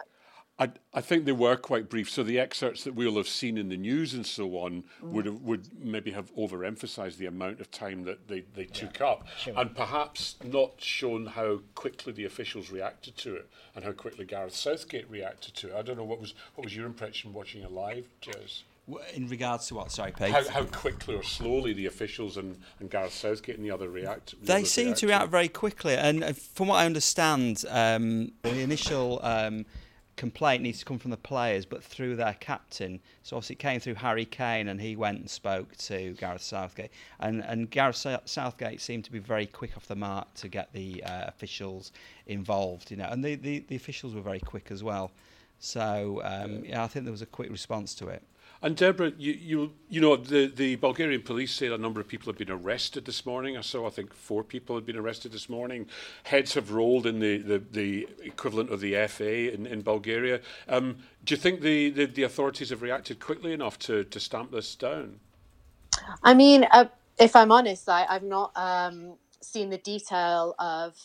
I, 0.60 0.72
I 0.92 1.02
think 1.02 1.26
they 1.26 1.32
were 1.32 1.56
quite 1.56 1.88
brief. 1.88 2.10
So 2.10 2.24
the 2.24 2.40
excerpts 2.40 2.84
that 2.84 2.96
we'll 2.96 3.18
have 3.18 3.28
seen 3.28 3.58
in 3.58 3.70
the 3.70 3.78
news 3.78 4.14
and 4.14 4.26
so 4.26 4.58
on 4.58 4.84
Mm. 5.04 5.12
would 5.12 5.26
have, 5.26 5.42
would 5.42 5.84
maybe 5.84 6.12
have 6.12 6.34
overemphasised 6.36 7.18
the 7.18 7.28
amount 7.28 7.60
of 7.62 7.70
time 7.70 8.04
that 8.06 8.28
they, 8.28 8.44
they 8.56 8.66
took 8.66 9.00
up, 9.02 9.28
and 9.46 9.76
perhaps 9.76 10.36
not 10.44 10.82
shown 10.82 11.28
how 11.28 11.60
quickly 11.76 12.14
the 12.14 12.26
officials 12.26 12.72
reacted 12.72 13.16
to 13.18 13.36
it 13.36 13.50
and 13.76 13.84
how 13.86 13.92
quickly 13.92 14.26
Gareth 14.26 14.56
Southgate 14.56 15.10
reacted 15.10 15.54
to 15.56 15.70
it. 15.70 15.76
I 15.76 15.82
don't 15.84 15.98
know 15.98 16.04
what 16.04 16.20
was 16.20 16.34
what 16.56 16.64
was 16.66 16.76
your 16.76 16.86
impression 16.88 17.34
watching 17.34 17.62
it 17.62 17.72
live, 17.72 18.08
Jez? 18.22 18.64
in 19.14 19.28
regards 19.28 19.68
to 19.68 19.76
what? 19.76 19.92
Sorry, 19.92 20.12
Pete. 20.14 20.30
How, 20.32 20.48
how 20.48 20.64
quickly 20.64 21.14
or 21.16 21.24
slowly 21.24 21.74
the 21.74 21.88
officials 21.88 22.38
and, 22.38 22.58
and 22.80 22.90
Gareth 22.90 23.14
Southgate 23.14 23.58
and 23.58 23.66
the 23.66 23.72
other 23.72 23.90
react. 23.90 24.32
the 24.40 24.46
They 24.46 24.54
others 24.56 24.72
seem 24.72 24.94
to 24.96 25.08
react 25.08 25.22
react 25.24 25.32
very 25.32 25.50
quickly, 25.50 25.96
and 25.96 26.24
uh, 26.24 26.34
from 26.34 26.70
what 26.70 26.78
I 26.78 26.86
understand, 26.86 27.66
um, 27.70 28.32
the 28.44 28.60
initial 28.62 29.20
um, 29.24 29.66
complaint 30.18 30.64
needs 30.64 30.80
to 30.80 30.86
come 30.86 31.00
from 31.00 31.12
the 31.12 31.18
players, 31.18 31.66
but 31.66 31.82
through 31.84 32.18
their 32.18 32.36
captain. 32.40 33.00
So 33.24 33.38
obviously, 33.38 33.54
it 33.54 33.60
came 33.60 33.80
through 33.80 33.96
Harry 33.96 34.26
Kane, 34.26 34.68
and 34.68 34.82
he 34.82 34.96
went 34.96 35.20
and 35.20 35.30
spoke 35.30 35.78
to 35.78 36.14
Gareth 36.16 36.42
Southgate, 36.42 36.92
and 37.20 37.44
and 37.46 37.70
Gareth 37.70 38.06
Southgate 38.26 38.82
seemed 38.82 39.06
to 39.06 39.12
be 39.12 39.20
very 39.20 39.46
quick 39.46 39.78
off 39.78 39.88
the 39.88 39.96
mark 39.96 40.34
to 40.36 40.50
get 40.50 40.74
the 40.74 41.02
uh, 41.04 41.26
officials 41.28 41.94
involved, 42.26 42.92
you 42.92 42.98
know, 42.98 43.08
and 43.10 43.24
the, 43.24 43.36
the, 43.36 43.60
the 43.68 43.76
officials 43.76 44.14
were 44.14 44.22
very 44.22 44.40
quick 44.40 44.72
as 44.72 44.84
well. 44.84 45.12
So 45.60 46.22
um, 46.24 46.66
yeah, 46.66 46.84
I 46.84 46.88
think 46.88 47.06
there 47.06 47.12
was 47.12 47.22
a 47.22 47.28
quick 47.28 47.50
response 47.50 47.96
to 47.96 48.10
it. 48.10 48.24
And 48.62 48.76
Deborah, 48.76 49.14
you, 49.18 49.34
you 49.34 49.74
you 49.90 50.02
know 50.02 50.16
the, 50.18 50.48
the 50.48 50.78
Bulgarian 50.78 51.22
police 51.22 51.54
say 51.54 51.68
a 51.68 51.78
number 51.78 52.02
of 52.02 52.08
people 52.08 52.32
have 52.32 52.38
been 52.40 52.52
arrested 52.52 53.06
this 53.06 53.26
morning. 53.26 53.58
I 53.58 53.62
saw 53.62 53.88
I 53.88 53.92
think 53.92 54.14
four 54.14 54.44
people 54.44 54.76
have 54.76 54.86
been 54.86 54.98
arrested 54.98 55.32
this 55.32 55.50
morning. 55.50 55.88
Heads 56.24 56.56
have 56.56 56.72
rolled 56.72 57.06
in 57.08 57.20
the, 57.20 57.38
the, 57.40 57.60
the 57.72 58.10
equivalent 58.24 58.72
of 58.72 58.82
the 58.82 59.08
FA 59.08 59.54
in, 59.54 59.68
in 59.68 59.82
Bulgaria. 59.82 60.42
Um, 60.68 60.98
do 61.26 61.34
you 61.36 61.38
think 61.40 61.62
the, 61.62 61.90
the, 61.92 62.06
the 62.06 62.24
authorities 62.24 62.72
have 62.72 62.82
reacted 62.82 63.20
quickly 63.20 63.54
enough 63.54 63.80
to, 63.80 64.04
to 64.06 64.20
stamp 64.20 64.52
this 64.52 64.76
down? 64.76 65.20
I 66.24 66.34
mean, 66.34 66.66
uh, 66.72 66.86
if 67.20 67.36
I'm 67.36 67.52
honest, 67.52 67.90
I, 67.90 68.06
I've 68.10 68.24
not 68.24 68.52
um, 68.56 69.16
seen 69.42 69.70
the 69.70 69.78
detail 69.80 70.56
of 70.60 70.96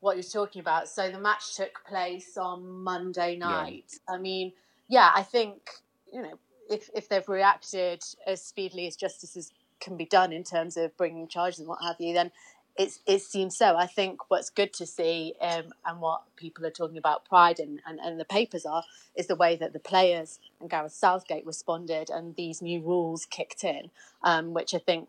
what 0.00 0.16
you're 0.16 0.22
talking 0.22 0.60
about. 0.60 0.88
So 0.88 1.10
the 1.10 1.18
match 1.18 1.56
took 1.56 1.84
place 1.86 2.36
on 2.36 2.66
Monday 2.68 3.36
night. 3.36 3.92
I 4.08 4.18
mean, 4.18 4.52
yeah, 4.88 5.10
I 5.14 5.22
think 5.22 5.70
you 6.12 6.22
know 6.22 6.38
if 6.68 6.90
if 6.94 7.08
they've 7.08 7.28
reacted 7.28 8.02
as 8.26 8.42
speedily 8.42 8.86
as 8.86 8.96
justices 8.96 9.52
can 9.80 9.96
be 9.96 10.04
done 10.04 10.32
in 10.32 10.44
terms 10.44 10.76
of 10.76 10.96
bringing 10.96 11.28
charges 11.28 11.60
and 11.60 11.68
what 11.68 11.82
have 11.82 11.96
you, 12.00 12.14
then 12.14 12.30
it's, 12.78 13.00
it 13.06 13.22
seems 13.22 13.56
so. 13.56 13.76
I 13.76 13.86
think 13.86 14.30
what's 14.30 14.50
good 14.50 14.72
to 14.74 14.86
see 14.86 15.34
um, 15.40 15.72
and 15.84 16.00
what 16.00 16.22
people 16.36 16.64
are 16.64 16.70
talking 16.70 16.96
about 16.96 17.24
pride 17.24 17.58
and, 17.58 17.80
and, 17.86 17.98
and 17.98 18.20
the 18.20 18.24
papers 18.24 18.64
are 18.64 18.84
is 19.16 19.26
the 19.26 19.34
way 19.34 19.56
that 19.56 19.72
the 19.72 19.80
players 19.80 20.38
and 20.60 20.70
Gareth 20.70 20.92
Southgate 20.92 21.44
responded 21.44 22.08
and 22.08 22.36
these 22.36 22.62
new 22.62 22.80
rules 22.80 23.26
kicked 23.26 23.64
in, 23.64 23.90
um, 24.22 24.54
which 24.54 24.74
I 24.74 24.78
think 24.78 25.08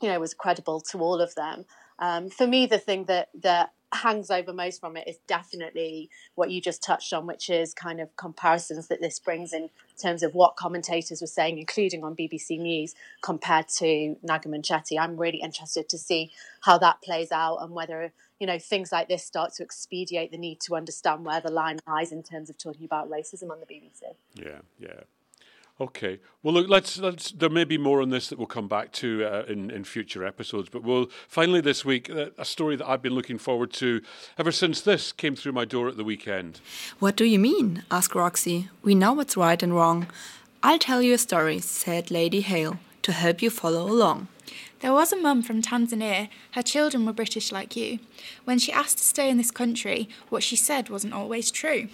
you 0.00 0.08
know 0.08 0.18
was 0.18 0.34
credible 0.34 0.80
to 0.80 0.98
all 0.98 1.20
of 1.20 1.34
them. 1.34 1.66
Um, 1.98 2.30
for 2.30 2.46
me, 2.46 2.66
the 2.66 2.78
thing 2.78 3.04
that 3.04 3.28
that 3.42 3.72
hangs 3.92 4.30
over 4.30 4.52
most 4.52 4.80
from 4.80 4.96
it 4.96 5.06
is 5.06 5.18
definitely 5.26 6.08
what 6.34 6.50
you 6.50 6.60
just 6.60 6.82
touched 6.82 7.12
on, 7.12 7.26
which 7.26 7.50
is 7.50 7.74
kind 7.74 8.00
of 8.00 8.16
comparisons 8.16 8.88
that 8.88 9.00
this 9.00 9.18
brings 9.18 9.52
in 9.52 9.68
terms 10.00 10.22
of 10.22 10.34
what 10.34 10.56
commentators 10.56 11.20
were 11.20 11.26
saying, 11.26 11.58
including 11.58 12.02
on 12.02 12.16
BBC 12.16 12.58
News, 12.58 12.94
compared 13.20 13.68
to 13.68 14.16
Naga 14.22 14.48
Munchetty. 14.48 14.98
I'm 14.98 15.16
really 15.16 15.40
interested 15.42 15.88
to 15.90 15.98
see 15.98 16.32
how 16.62 16.78
that 16.78 17.02
plays 17.02 17.30
out 17.32 17.58
and 17.58 17.72
whether 17.72 18.12
you 18.40 18.46
know 18.46 18.58
things 18.58 18.90
like 18.90 19.08
this 19.08 19.24
start 19.24 19.52
to 19.54 19.62
expedite 19.62 20.32
the 20.32 20.38
need 20.38 20.60
to 20.60 20.74
understand 20.74 21.24
where 21.24 21.40
the 21.40 21.50
line 21.50 21.78
lies 21.86 22.12
in 22.12 22.22
terms 22.22 22.50
of 22.50 22.58
talking 22.58 22.84
about 22.84 23.10
racism 23.10 23.50
on 23.50 23.60
the 23.60 23.66
BBC. 23.66 24.02
Yeah, 24.34 24.60
yeah. 24.78 25.02
Okay. 25.82 26.20
Well, 26.44 26.54
look. 26.54 26.68
Let's. 26.68 26.96
Let's. 26.98 27.32
There 27.32 27.50
may 27.50 27.64
be 27.64 27.76
more 27.76 28.00
on 28.00 28.10
this 28.10 28.28
that 28.28 28.38
we'll 28.38 28.46
come 28.46 28.68
back 28.68 28.92
to 28.92 29.24
uh, 29.24 29.42
in 29.48 29.68
in 29.68 29.82
future 29.82 30.24
episodes. 30.24 30.68
But 30.68 30.84
we'll 30.84 31.10
finally 31.26 31.60
this 31.60 31.84
week 31.84 32.08
uh, 32.08 32.26
a 32.38 32.44
story 32.44 32.76
that 32.76 32.88
I've 32.88 33.02
been 33.02 33.16
looking 33.16 33.36
forward 33.36 33.72
to 33.74 34.00
ever 34.38 34.52
since 34.52 34.80
this 34.80 35.10
came 35.10 35.34
through 35.34 35.52
my 35.52 35.64
door 35.64 35.88
at 35.88 35.96
the 35.96 36.04
weekend. 36.04 36.60
What 37.00 37.16
do 37.16 37.24
you 37.24 37.40
mean? 37.40 37.82
asked 37.90 38.14
Roxy. 38.14 38.68
We 38.82 38.94
know 38.94 39.12
what's 39.12 39.36
right 39.36 39.60
and 39.60 39.74
wrong. 39.74 40.06
I'll 40.62 40.78
tell 40.78 41.02
you 41.02 41.14
a 41.14 41.18
story, 41.18 41.58
said 41.58 42.12
Lady 42.12 42.42
Hale, 42.42 42.78
to 43.02 43.10
help 43.10 43.42
you 43.42 43.50
follow 43.50 43.90
along. 43.90 44.28
There 44.82 44.92
was 44.92 45.12
a 45.12 45.16
mum 45.16 45.42
from 45.42 45.62
Tanzania. 45.62 46.28
Her 46.52 46.62
children 46.62 47.04
were 47.04 47.12
British 47.12 47.50
like 47.50 47.74
you. 47.74 47.98
When 48.44 48.60
she 48.60 48.70
asked 48.70 48.98
to 48.98 49.04
stay 49.04 49.28
in 49.28 49.36
this 49.36 49.50
country, 49.50 50.08
what 50.28 50.44
she 50.44 50.54
said 50.54 50.90
wasn't 50.90 51.14
always 51.14 51.50
true. 51.50 51.88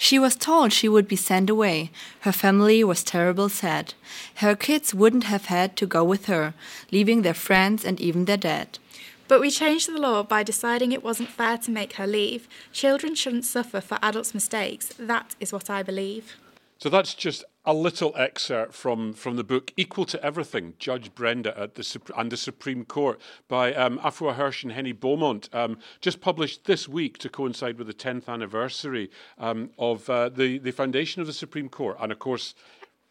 She 0.00 0.16
was 0.18 0.36
told 0.36 0.72
she 0.72 0.88
would 0.88 1.08
be 1.08 1.16
sent 1.16 1.50
away. 1.50 1.90
Her 2.20 2.30
family 2.30 2.84
was 2.84 3.02
terrible 3.02 3.48
sad. 3.48 3.94
Her 4.36 4.54
kids 4.54 4.94
wouldn't 4.94 5.24
have 5.24 5.46
had 5.46 5.76
to 5.76 5.86
go 5.86 6.04
with 6.04 6.26
her, 6.26 6.54
leaving 6.92 7.22
their 7.22 7.34
friends 7.34 7.84
and 7.84 8.00
even 8.00 8.24
their 8.24 8.36
dad. 8.36 8.78
But 9.26 9.40
we 9.40 9.50
changed 9.50 9.88
the 9.88 9.98
law 9.98 10.22
by 10.22 10.44
deciding 10.44 10.92
it 10.92 11.02
wasn't 11.02 11.30
fair 11.30 11.58
to 11.58 11.72
make 11.72 11.94
her 11.94 12.06
leave. 12.06 12.48
Children 12.72 13.16
shouldn't 13.16 13.44
suffer 13.44 13.80
for 13.80 13.98
adults' 14.00 14.34
mistakes. 14.34 14.94
That 14.98 15.34
is 15.40 15.52
what 15.52 15.68
I 15.68 15.82
believe. 15.82 16.36
So 16.78 16.88
that's 16.88 17.12
just 17.12 17.44
a 17.68 17.74
little 17.74 18.14
excerpt 18.16 18.72
from, 18.72 19.12
from 19.12 19.36
the 19.36 19.44
book 19.44 19.74
Equal 19.76 20.06
to 20.06 20.24
Everything, 20.24 20.72
Judge 20.78 21.14
Brenda 21.14 21.56
at 21.60 21.74
the 21.74 22.00
and 22.16 22.32
the 22.32 22.36
Supreme 22.38 22.86
Court 22.86 23.20
by 23.46 23.74
um, 23.74 23.98
Afua 23.98 24.36
Hirsch 24.36 24.62
and 24.62 24.72
Henny 24.72 24.92
Beaumont, 24.92 25.50
um, 25.52 25.76
just 26.00 26.22
published 26.22 26.64
this 26.64 26.88
week 26.88 27.18
to 27.18 27.28
coincide 27.28 27.76
with 27.76 27.86
the 27.86 27.92
10th 27.92 28.26
anniversary 28.26 29.10
um, 29.36 29.68
of 29.78 30.08
uh, 30.08 30.30
the, 30.30 30.56
the 30.56 30.70
foundation 30.70 31.20
of 31.20 31.26
the 31.26 31.32
Supreme 31.34 31.68
Court. 31.68 31.98
And 32.00 32.10
of 32.10 32.18
course, 32.18 32.54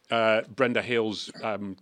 uh, 0.10 0.42
Brenda 0.50 0.82
Hale's 0.82 1.30
um, 1.44 1.78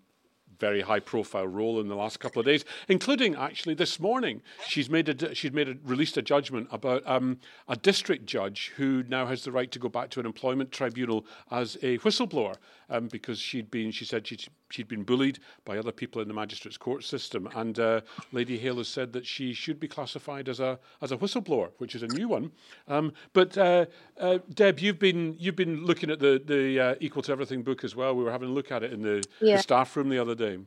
very 0.59 0.81
high 0.81 0.99
profile 0.99 1.47
role 1.47 1.79
in 1.79 1.87
the 1.87 1.95
last 1.95 2.19
couple 2.19 2.39
of 2.39 2.45
days, 2.45 2.65
including 2.87 3.35
actually 3.35 3.75
this 3.75 3.99
morning. 3.99 4.41
She's 4.67 4.89
made 4.89 5.09
a 5.09 5.35
she's 5.35 5.51
made 5.51 5.69
a, 5.69 5.75
released 5.83 6.17
a 6.17 6.21
judgment 6.21 6.67
about 6.71 7.03
um, 7.05 7.39
a 7.67 7.75
district 7.75 8.25
judge 8.25 8.71
who 8.77 9.03
now 9.07 9.25
has 9.25 9.43
the 9.43 9.51
right 9.51 9.71
to 9.71 9.79
go 9.79 9.89
back 9.89 10.09
to 10.11 10.19
an 10.19 10.25
employment 10.25 10.71
tribunal 10.71 11.25
as 11.51 11.75
a 11.81 11.97
whistleblower 11.99 12.55
um, 12.89 13.07
because 13.07 13.39
she'd 13.39 13.71
been 13.71 13.91
she 13.91 14.05
said 14.05 14.27
she'd, 14.27 14.45
she'd 14.69 14.87
been 14.87 15.03
bullied 15.03 15.39
by 15.65 15.77
other 15.77 15.91
people 15.91 16.21
in 16.21 16.27
the 16.27 16.33
magistrates 16.33 16.77
court 16.77 17.03
system, 17.03 17.47
and 17.55 17.79
uh, 17.79 18.01
Lady 18.31 18.57
Hale 18.57 18.77
has 18.77 18.87
said 18.87 19.13
that 19.13 19.25
she 19.25 19.53
should 19.53 19.79
be 19.79 19.87
classified 19.87 20.49
as 20.49 20.59
a 20.59 20.79
as 21.01 21.11
a 21.11 21.17
whistleblower, 21.17 21.71
which 21.77 21.95
is 21.95 22.03
a 22.03 22.07
new 22.07 22.27
one. 22.27 22.51
Um, 22.87 23.13
but 23.33 23.57
uh, 23.57 23.85
uh, 24.19 24.39
Deb, 24.53 24.79
you've 24.79 24.99
been 24.99 25.35
you've 25.39 25.55
been 25.55 25.85
looking 25.85 26.09
at 26.09 26.19
the 26.19 26.41
the 26.45 26.79
uh, 26.79 26.95
Equal 26.99 27.21
to 27.23 27.31
Everything 27.31 27.63
book 27.63 27.83
as 27.83 27.95
well. 27.95 28.15
We 28.15 28.23
were 28.23 28.31
having 28.31 28.49
a 28.49 28.53
look 28.53 28.71
at 28.71 28.83
it 28.83 28.93
in 28.93 29.01
the, 29.01 29.27
Yeah. 29.41 29.57
the 29.57 29.63
staff 29.63 29.95
room 29.95 30.09
the 30.09 30.19
other 30.19 30.35
day. 30.35 30.57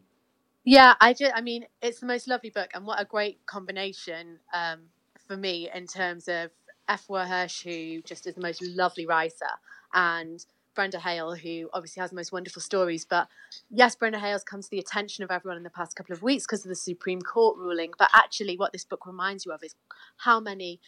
Yeah, 0.64 0.94
I 1.00 1.14
just, 1.14 1.33
I 1.35 1.40
mean, 1.40 1.64
it's 1.81 2.00
the 2.00 2.07
most 2.07 2.28
lovely 2.28 2.50
book, 2.50 2.70
and 2.74 2.87
what 2.87 3.00
a 3.00 3.04
great 3.04 3.44
combination 3.46 4.38
um, 4.52 4.81
for 5.26 5.37
me 5.37 5.70
in 5.74 5.87
terms 5.87 6.28
of 6.28 6.50
Afua 6.88 7.26
Hirsch, 7.26 7.62
who 7.62 8.02
just 8.02 8.26
is 8.26 8.35
the 8.35 8.40
most 8.42 8.62
lovely 8.62 9.07
writer, 9.07 9.48
and 9.94 10.44
Brenda 10.74 10.98
Hale, 11.00 11.35
who 11.35 11.68
obviously 11.72 12.00
has 12.00 12.11
the 12.11 12.16
most 12.16 12.33
wonderful 12.33 12.62
stories. 12.62 13.04
But 13.04 13.28
yes, 13.70 13.96
Brenda 13.96 14.18
Hale's 14.18 14.44
come 14.44 14.62
to 14.62 14.70
the 14.70 14.78
attention 14.78 15.24
of 15.24 15.31
everyone 15.31 15.57
in 15.57 15.62
the 15.62 15.70
past 15.70 15.96
couple 15.96 16.14
of 16.14 16.22
weeks 16.22 16.46
because 16.46 16.64
of 16.64 16.68
the 16.68 16.76
Supreme 16.76 17.20
Court 17.20 17.57
ruling. 17.59 17.92
But 17.98 18.11
actually, 18.14 18.57
what 18.57 18.72
this 18.72 18.85
book 18.85 19.07
reminds 19.07 19.44
you 19.44 19.52
of 19.52 19.62
is 19.62 19.74
how 20.18 20.40
many 20.40 20.81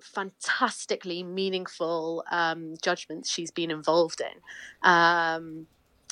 fantastically 0.00 1.22
meaningful 1.22 2.24
um, 2.30 2.74
judgments 2.82 3.30
she's 3.30 3.50
been 3.50 3.70
involved 3.70 4.20
in. 4.20 4.88
Um, 4.88 5.66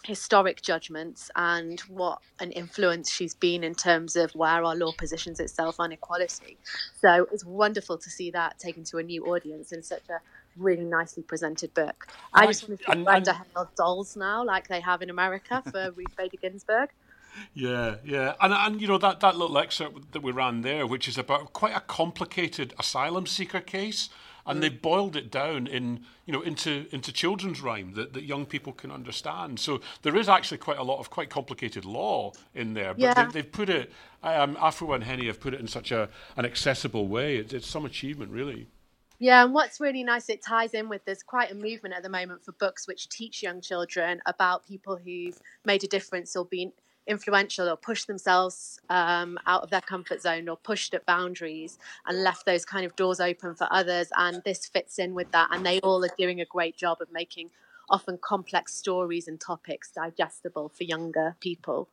historic 0.05 0.63
judgments 0.63 1.31
and 1.35 1.81
what 1.81 2.21
an 2.39 2.53
influence 2.53 3.11
she's 3.11 3.35
been 3.35 3.65
in 3.65 3.75
terms 3.75 4.15
of 4.15 4.31
where 4.33 4.63
our 4.63 4.77
law 4.77 4.93
positions 4.97 5.41
itself 5.41 5.81
on 5.81 5.91
equality. 5.91 6.57
So 7.01 7.27
it's 7.33 7.45
wonderful 7.45 7.99
to 7.99 8.09
see 8.09 8.31
that 8.31 8.59
taken 8.59 8.85
to 8.85 8.99
a 8.99 9.03
new 9.03 9.27
audience 9.27 9.73
in 9.73 9.83
such 9.83 10.09
a 10.09 10.21
really 10.57 10.85
nicely 10.85 11.23
presented 11.23 11.73
book. 11.75 12.09
I 12.33 12.47
just 12.47 12.69
want 12.69 12.81
to 12.81 12.93
see 12.93 13.03
Brenda 13.05 13.35
Hale 13.35 13.71
dolls 13.77 14.17
now, 14.17 14.45
like 14.45 14.69
they 14.69 14.81
have 14.81 15.03
in 15.03 15.11
America 15.11 15.63
for 15.71 15.91
Ruth 15.97 16.17
Bader 16.17 16.37
Ginsburg. 16.41 16.91
Yeah, 17.55 17.97
yeah, 18.05 18.35
and 18.41 18.53
and 18.53 18.81
you 18.81 18.89
know 18.89 18.99
that 18.99 19.21
that 19.21 19.37
little 19.37 19.59
excerpt 19.59 20.13
that 20.13 20.23
we 20.23 20.33
ran 20.33 20.63
there, 20.63 20.87
which 20.87 21.09
is 21.09 21.19
about 21.19 21.53
quite 21.53 21.77
a 21.77 21.81
complicated 21.81 22.75
asylum 22.79 23.27
seeker 23.27 23.61
case, 23.61 24.09
and 24.47 24.59
mm. 24.59 24.63
they 24.63 24.69
boiled 24.69 25.17
it 25.17 25.31
down 25.31 25.67
in 25.67 26.05
you 26.25 26.33
know 26.33 26.41
into 26.41 26.87
into 26.93 27.13
children's 27.13 27.61
rhyme 27.61 27.93
that, 27.95 28.15
that 28.15 28.25
young 28.25 28.47
people 28.47 28.73
can 28.73 28.91
understand. 28.91 29.61
So 29.61 29.81
there 30.03 30.17
is 30.17 30.29
actually 30.29 30.59
quite 30.59 30.79
a 30.79 30.83
lot 30.83 30.99
of 30.99 31.11
quite 31.11 31.29
complicated 31.29 31.85
law 31.85 32.33
in 32.55 32.75
there, 32.75 32.95
but 32.95 33.01
yeah. 33.01 33.29
they, 33.31 33.41
have 33.41 33.53
put 33.53 33.69
it. 33.69 33.93
Um, 34.23 34.57
Afua 34.57 34.97
and 34.97 35.05
Henny 35.05 35.27
have 35.27 35.41
put 35.41 35.55
it 35.55 35.61
in 35.61 35.69
such 35.69 35.93
a 35.93 36.09
an 36.37 36.45
accessible 36.45 37.07
way. 37.09 37.37
It's, 37.37 37.53
it's 37.53 37.67
some 37.67 37.85
achievement, 37.85 38.31
really. 38.31 38.69
Yeah, 39.19 39.45
and 39.45 39.55
what's 39.55 39.81
really 39.81 40.05
nice, 40.05 40.29
it 40.29 40.43
ties 40.43 40.75
in 40.75 40.89
with 40.89 41.05
there's 41.07 41.23
quite 41.23 41.51
a 41.51 41.55
movement 41.55 41.95
at 41.95 42.03
the 42.03 42.09
moment 42.09 42.45
for 42.45 42.53
books 42.53 42.87
which 42.87 43.09
teach 43.09 43.43
young 43.43 43.63
children 43.63 44.21
about 44.27 44.67
people 44.67 44.97
who've 44.97 45.39
made 45.65 45.85
a 45.85 45.87
difference 45.87 46.37
or 46.37 46.45
been 46.45 46.73
influential 47.07 47.69
or 47.69 47.77
pushed 47.77 48.09
themselves 48.09 48.79
um, 48.91 49.39
out 49.47 49.63
of 49.63 49.71
their 49.71 49.81
comfort 49.81 50.21
zone 50.21 50.49
or 50.49 50.57
pushed 50.57 50.93
at 50.93 51.07
boundaries 51.07 51.79
and 52.07 52.23
left 52.23 52.45
those 52.45 52.65
kind 52.65 52.85
of 52.85 52.95
doors 52.97 53.21
open 53.21 53.55
for 53.55 53.67
others. 53.71 54.09
And 54.17 54.43
this 54.45 54.67
fits 54.67 54.99
in 54.99 55.15
with 55.15 55.31
that. 55.33 55.49
And 55.51 55.65
they 55.65 55.81
all 55.81 56.05
are 56.05 56.15
doing 56.19 56.41
a 56.41 56.45
great 56.45 56.77
job 56.77 56.99
of 57.01 57.11
making 57.13 57.51
often 57.89 58.19
complex 58.21 58.75
stories 58.75 59.29
and 59.29 59.41
topics 59.41 59.93
digestible 59.93 60.69
for 60.69 60.85
younger 60.85 61.37
people. 61.41 61.89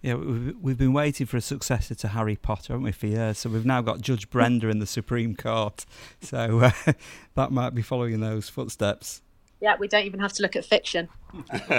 Yeah, 0.00 0.14
we've 0.14 0.78
been 0.78 0.92
waiting 0.92 1.26
for 1.26 1.38
a 1.38 1.40
successor 1.40 1.94
to 1.96 2.08
Harry 2.08 2.36
Potter, 2.36 2.72
haven't 2.72 2.84
we, 2.84 2.92
for 2.92 3.08
years? 3.08 3.38
So 3.38 3.50
we've 3.50 3.66
now 3.66 3.82
got 3.82 4.00
Judge 4.00 4.30
Brenda 4.30 4.68
in 4.68 4.78
the 4.78 4.86
Supreme 4.86 5.34
Court. 5.34 5.84
So 6.20 6.60
uh, 6.86 6.92
that 7.34 7.50
might 7.50 7.74
be 7.74 7.82
following 7.82 8.14
in 8.14 8.20
those 8.20 8.48
footsteps. 8.48 9.22
Yeah, 9.60 9.76
we 9.78 9.88
don't 9.88 10.04
even 10.04 10.20
have 10.20 10.32
to 10.34 10.42
look 10.42 10.54
at 10.54 10.64
fiction. 10.64 11.08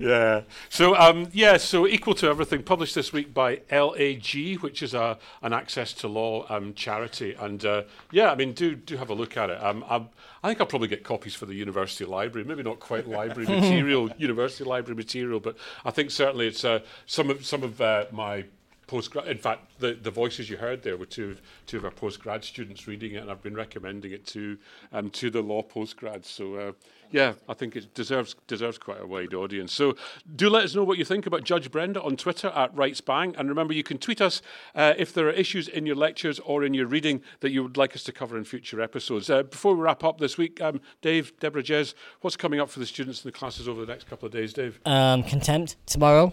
yeah. 0.00 0.42
So 0.70 0.96
um, 0.96 1.28
yeah. 1.32 1.58
So 1.58 1.86
equal 1.86 2.14
to 2.14 2.28
everything, 2.28 2.62
published 2.62 2.94
this 2.94 3.12
week 3.12 3.34
by 3.34 3.60
LAG, 3.70 4.60
which 4.60 4.82
is 4.82 4.94
a 4.94 5.18
an 5.42 5.52
access 5.52 5.92
to 5.94 6.08
law 6.08 6.46
um, 6.48 6.72
charity. 6.74 7.34
And 7.34 7.64
uh, 7.64 7.82
yeah, 8.10 8.32
I 8.32 8.34
mean, 8.34 8.52
do 8.54 8.74
do 8.74 8.96
have 8.96 9.10
a 9.10 9.14
look 9.14 9.36
at 9.36 9.50
it. 9.50 9.62
Um, 9.62 9.84
i 9.88 10.48
think 10.48 10.60
I'll 10.60 10.66
probably 10.66 10.88
get 10.88 11.04
copies 11.04 11.34
for 11.34 11.44
the 11.46 11.54
university 11.54 12.04
library. 12.04 12.46
Maybe 12.46 12.62
not 12.62 12.80
quite 12.80 13.06
library 13.06 13.46
material, 13.60 14.10
university 14.16 14.64
library 14.64 14.96
material, 14.96 15.40
but 15.40 15.56
I 15.84 15.90
think 15.90 16.10
certainly 16.10 16.46
it's 16.46 16.64
uh, 16.64 16.80
some 17.04 17.30
of 17.30 17.44
some 17.44 17.62
of 17.62 17.80
uh, 17.80 18.06
my 18.10 18.44
postgrad. 18.88 19.26
In 19.26 19.38
fact, 19.38 19.78
the, 19.80 19.94
the 19.94 20.10
voices 20.10 20.48
you 20.48 20.56
heard 20.56 20.82
there 20.82 20.96
were 20.96 21.06
two 21.06 21.30
of, 21.30 21.42
two 21.66 21.76
of 21.76 21.84
our 21.84 21.90
postgrad 21.90 22.44
students 22.44 22.86
reading 22.86 23.14
it, 23.14 23.18
and 23.18 23.30
I've 23.30 23.42
been 23.42 23.54
recommending 23.54 24.12
it 24.12 24.26
to 24.28 24.58
um, 24.92 25.10
to 25.10 25.30
the 25.30 25.42
law 25.42 25.62
postgrads. 25.62 26.26
So 26.26 26.54
uh, 26.54 26.72
yeah, 27.10 27.34
I 27.48 27.54
think 27.54 27.76
it 27.76 27.94
deserves 27.94 28.36
deserves 28.46 28.78
quite 28.78 29.00
a 29.00 29.06
wide 29.06 29.34
audience. 29.34 29.72
So 29.72 29.96
do 30.34 30.48
let 30.48 30.64
us 30.64 30.74
know 30.74 30.84
what 30.84 30.98
you 30.98 31.04
think 31.04 31.26
about 31.26 31.44
Judge 31.44 31.70
Brenda 31.70 32.02
on 32.02 32.16
Twitter 32.16 32.48
at 32.48 32.74
WritesBang, 32.74 33.38
and 33.38 33.48
remember 33.48 33.74
you 33.74 33.82
can 33.82 33.98
tweet 33.98 34.20
us 34.20 34.42
uh, 34.74 34.94
if 34.96 35.12
there 35.12 35.26
are 35.26 35.32
issues 35.32 35.68
in 35.68 35.86
your 35.86 35.96
lectures 35.96 36.38
or 36.40 36.64
in 36.64 36.74
your 36.74 36.86
reading 36.86 37.22
that 37.40 37.50
you 37.50 37.62
would 37.62 37.76
like 37.76 37.94
us 37.94 38.02
to 38.04 38.12
cover 38.12 38.36
in 38.36 38.44
future 38.44 38.80
episodes. 38.80 39.28
Uh, 39.30 39.42
before 39.42 39.74
we 39.74 39.80
wrap 39.80 40.04
up 40.04 40.18
this 40.18 40.38
week, 40.38 40.60
um, 40.60 40.80
Dave, 41.02 41.32
Deborah, 41.40 41.62
Jez, 41.62 41.94
what's 42.20 42.36
coming 42.36 42.60
up 42.60 42.70
for 42.70 42.78
the 42.78 42.86
students 42.86 43.24
in 43.24 43.28
the 43.28 43.32
classes 43.32 43.68
over 43.68 43.80
the 43.80 43.92
next 43.92 44.08
couple 44.08 44.26
of 44.26 44.32
days, 44.32 44.52
Dave? 44.52 44.80
Um, 44.84 45.22
contempt 45.22 45.76
tomorrow. 45.86 46.32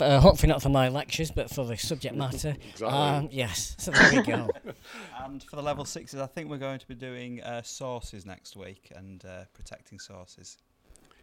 Uh, 0.00 0.20
hopefully 0.20 0.52
not 0.52 0.60
for 0.60 0.68
my 0.68 0.88
lectures, 0.88 1.30
but 1.30 1.48
for 1.48 1.64
the 1.64 1.76
subject 1.76 2.14
matter. 2.16 2.50
exactly. 2.50 2.86
Um, 2.86 3.28
yes, 3.32 3.74
so 3.78 3.90
there 3.90 4.12
we 4.12 4.22
go. 4.22 4.48
and 5.24 5.42
for 5.42 5.56
the 5.56 5.62
level 5.62 5.84
sixes, 5.84 6.20
I 6.20 6.26
think 6.26 6.50
we're 6.50 6.58
going 6.58 6.78
to 6.78 6.86
be 6.86 6.94
doing 6.94 7.42
uh, 7.42 7.62
sources 7.62 8.26
next 8.26 8.56
week 8.56 8.92
and 8.94 9.24
uh, 9.24 9.44
protecting 9.54 9.98
sources. 9.98 10.58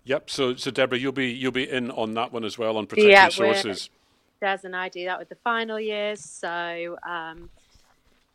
Yep. 0.05 0.29
So, 0.29 0.55
so 0.55 0.71
Deborah, 0.71 0.97
you'll 0.97 1.11
be 1.11 1.31
you'll 1.31 1.51
be 1.51 1.69
in 1.69 1.91
on 1.91 2.15
that 2.15 2.33
one 2.33 2.43
as 2.43 2.57
well 2.57 2.77
on 2.77 2.87
protecting 2.87 3.11
yeah, 3.11 3.29
sources. 3.29 3.89
There's 4.39 4.63
an 4.63 4.73
idea 4.73 5.09
that 5.09 5.19
with 5.19 5.29
the 5.29 5.35
final 5.35 5.79
years, 5.79 6.23
so 6.23 6.97
um, 7.07 7.49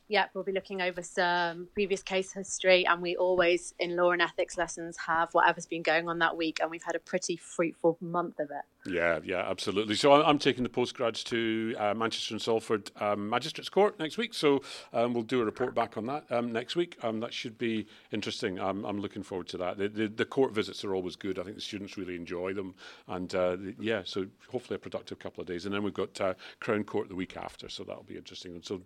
yeah, 0.08 0.26
we'll 0.34 0.44
be 0.44 0.52
looking 0.52 0.82
over 0.82 1.02
some 1.02 1.68
previous 1.74 2.02
case 2.02 2.32
history, 2.32 2.86
and 2.86 3.00
we 3.00 3.16
always 3.16 3.74
in 3.78 3.96
law 3.96 4.10
and 4.12 4.20
ethics 4.20 4.58
lessons 4.58 4.96
have 5.06 5.30
whatever's 5.32 5.66
been 5.66 5.82
going 5.82 6.08
on 6.08 6.18
that 6.18 6.36
week, 6.36 6.58
and 6.60 6.70
we've 6.70 6.82
had 6.82 6.94
a 6.94 7.00
pretty 7.00 7.36
fruitful 7.36 7.96
month 8.00 8.38
of 8.38 8.50
it. 8.50 8.64
Yeah, 8.86 9.20
yeah, 9.24 9.48
absolutely. 9.48 9.94
So 9.94 10.12
I'm, 10.12 10.38
taking 10.38 10.62
the 10.62 10.68
postgrads 10.68 11.24
to 11.24 11.74
uh, 11.78 11.94
Manchester 11.94 12.34
and 12.34 12.42
Salford 12.42 12.90
um, 13.00 13.30
Magistrates 13.30 13.70
Court 13.70 13.98
next 13.98 14.18
week. 14.18 14.34
So 14.34 14.60
um, 14.92 15.14
we'll 15.14 15.22
do 15.22 15.40
a 15.40 15.44
report 15.44 15.74
back 15.74 15.96
on 15.96 16.04
that 16.06 16.24
um, 16.30 16.52
next 16.52 16.76
week. 16.76 16.98
Um, 17.02 17.20
that 17.20 17.32
should 17.32 17.56
be 17.56 17.86
interesting. 18.12 18.60
I'm, 18.60 18.84
I'm 18.84 19.00
looking 19.00 19.22
forward 19.22 19.48
to 19.48 19.56
that. 19.58 19.78
The, 19.78 19.88
the, 19.88 20.08
the, 20.08 20.24
court 20.26 20.52
visits 20.52 20.84
are 20.84 20.94
always 20.94 21.16
good. 21.16 21.38
I 21.38 21.44
think 21.44 21.54
the 21.54 21.62
students 21.62 21.96
really 21.96 22.14
enjoy 22.14 22.52
them. 22.52 22.74
And 23.08 23.34
uh, 23.34 23.56
the, 23.56 23.74
yeah, 23.80 24.02
so 24.04 24.26
hopefully 24.50 24.76
a 24.76 24.78
productive 24.78 25.18
couple 25.18 25.40
of 25.40 25.46
days. 25.46 25.64
And 25.64 25.74
then 25.74 25.82
we've 25.82 25.94
got 25.94 26.20
uh, 26.20 26.34
Crown 26.60 26.84
Court 26.84 27.08
the 27.08 27.14
week 27.14 27.38
after. 27.38 27.70
So 27.70 27.84
that'll 27.84 28.02
be 28.02 28.16
interesting. 28.16 28.52
And 28.52 28.64
so 28.64 28.82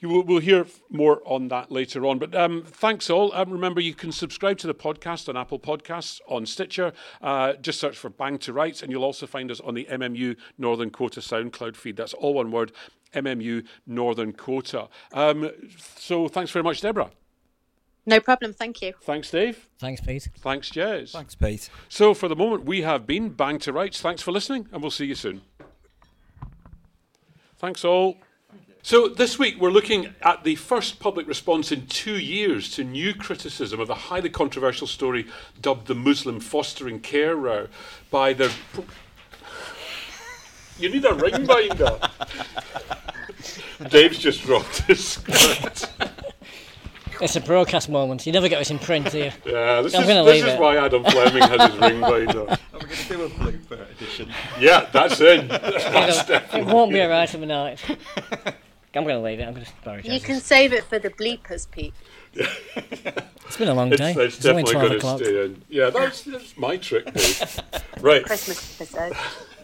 you 0.00 0.10
will, 0.10 0.24
we'll 0.24 0.40
hear 0.40 0.57
more 0.90 1.22
on 1.24 1.48
that 1.48 1.72
later 1.72 2.06
on. 2.06 2.18
But 2.18 2.34
um, 2.34 2.64
thanks 2.64 3.10
all. 3.10 3.32
Um, 3.34 3.50
remember, 3.50 3.80
you 3.80 3.94
can 3.94 4.12
subscribe 4.12 4.58
to 4.58 4.66
the 4.66 4.74
podcast 4.74 5.28
on 5.28 5.36
Apple 5.36 5.58
Podcasts, 5.58 6.20
on 6.28 6.46
Stitcher. 6.46 6.92
Uh, 7.22 7.54
just 7.54 7.80
search 7.80 7.96
for 7.96 8.10
Bang 8.10 8.38
to 8.38 8.52
Rights, 8.52 8.82
and 8.82 8.92
you'll 8.92 9.04
also 9.04 9.26
find 9.26 9.38
find 9.48 9.50
us 9.50 9.60
on 9.60 9.74
the 9.74 9.84
MMU 9.84 10.36
Northern 10.58 10.90
Quarter 10.90 11.20
SoundCloud 11.20 11.76
feed. 11.76 11.96
That's 11.96 12.14
all 12.14 12.34
one 12.34 12.50
word, 12.50 12.72
MMU 13.14 13.64
Northern 13.86 14.32
Quarter. 14.32 14.88
Um, 15.12 15.50
so 15.76 16.28
thanks 16.28 16.50
very 16.50 16.62
much, 16.62 16.80
Deborah. 16.80 17.10
No 18.04 18.20
problem. 18.20 18.52
Thank 18.52 18.82
you. 18.82 18.94
Thanks, 19.02 19.30
Dave. 19.30 19.68
Thanks, 19.78 20.00
Pete. 20.00 20.28
Thanks, 20.38 20.70
Jez. 20.70 21.12
Thanks, 21.12 21.34
Pete. 21.34 21.70
So 21.88 22.14
for 22.14 22.28
the 22.28 22.36
moment, 22.36 22.64
we 22.64 22.82
have 22.82 23.06
been 23.06 23.28
Bang 23.28 23.58
to 23.60 23.72
Rights. 23.72 24.00
Thanks 24.00 24.22
for 24.22 24.32
listening, 24.32 24.68
and 24.72 24.82
we'll 24.82 24.90
see 24.90 25.06
you 25.06 25.14
soon. 25.14 25.42
Thanks 27.58 27.84
all. 27.84 28.16
So, 28.82 29.08
this 29.08 29.38
week 29.38 29.60
we're 29.60 29.70
looking 29.70 30.14
at 30.22 30.44
the 30.44 30.54
first 30.54 31.00
public 31.00 31.26
response 31.26 31.72
in 31.72 31.86
two 31.86 32.18
years 32.18 32.70
to 32.72 32.84
new 32.84 33.12
criticism 33.14 33.80
of 33.80 33.88
the 33.88 33.94
highly 33.94 34.30
controversial 34.30 34.86
story 34.86 35.26
dubbed 35.60 35.88
the 35.88 35.94
Muslim 35.94 36.40
fostering 36.40 37.00
care 37.00 37.36
row 37.36 37.66
by 38.10 38.32
the 38.32 38.52
you 40.78 40.88
need 40.88 41.04
a 41.04 41.12
ring 41.12 41.44
binder. 41.44 41.98
Dave's 43.88 44.18
just 44.18 44.42
dropped 44.42 44.78
his 44.82 45.04
script. 45.04 45.90
It's 47.20 47.34
a 47.34 47.40
broadcast 47.40 47.88
moment. 47.88 48.26
You 48.26 48.32
never 48.32 48.48
get 48.48 48.60
this 48.60 48.70
in 48.70 48.78
print, 48.78 49.10
do 49.10 49.18
you? 49.18 49.32
Yeah, 49.44 49.80
this 49.80 49.92
I'm 49.94 50.02
is, 50.02 50.24
this 50.24 50.44
is 50.44 50.58
why 50.58 50.76
Adam 50.76 51.02
Fleming 51.02 51.42
has 51.42 51.72
his 51.72 51.80
ring 51.80 52.00
binder. 52.00 52.40
Are 52.48 52.58
we 52.74 52.80
going 52.80 52.90
to 52.90 53.08
do 53.08 53.22
a 53.24 53.28
blooper 53.28 53.90
edition? 53.90 54.32
Yeah, 54.60 54.88
that's 54.92 55.20
in. 55.20 55.48
That's 55.48 56.30
it 56.54 56.64
won't 56.64 56.92
be 56.92 57.00
a 57.00 57.08
right 57.08 57.32
of 57.34 57.40
the 57.40 57.46
night. 57.46 57.84
I'm 58.94 59.04
going 59.04 59.16
to 59.16 59.22
leave 59.22 59.40
it. 59.40 59.44
I'm 59.44 59.54
going 59.54 59.66
to 59.66 59.72
bury 59.84 60.00
it. 60.00 60.06
You 60.06 60.20
can 60.20 60.40
save 60.40 60.72
it 60.72 60.84
for 60.84 60.98
the 60.98 61.10
bleepers, 61.10 61.70
Pete. 61.70 61.94
it's 62.34 63.56
been 63.56 63.68
a 63.68 63.74
long 63.74 63.90
day. 63.90 64.10
It's, 64.12 64.18
it's 64.18 64.38
definitely 64.38 64.72
going 64.72 65.00
to 65.00 65.18
stay 65.18 65.44
in. 65.44 65.62
Yeah, 65.68 65.90
that's, 65.90 66.22
that's 66.22 66.56
my 66.56 66.76
trick, 66.76 67.12
Dave. 67.12 67.60
right. 68.00 68.24
Christmas 68.24 68.80
episode. 68.80 69.16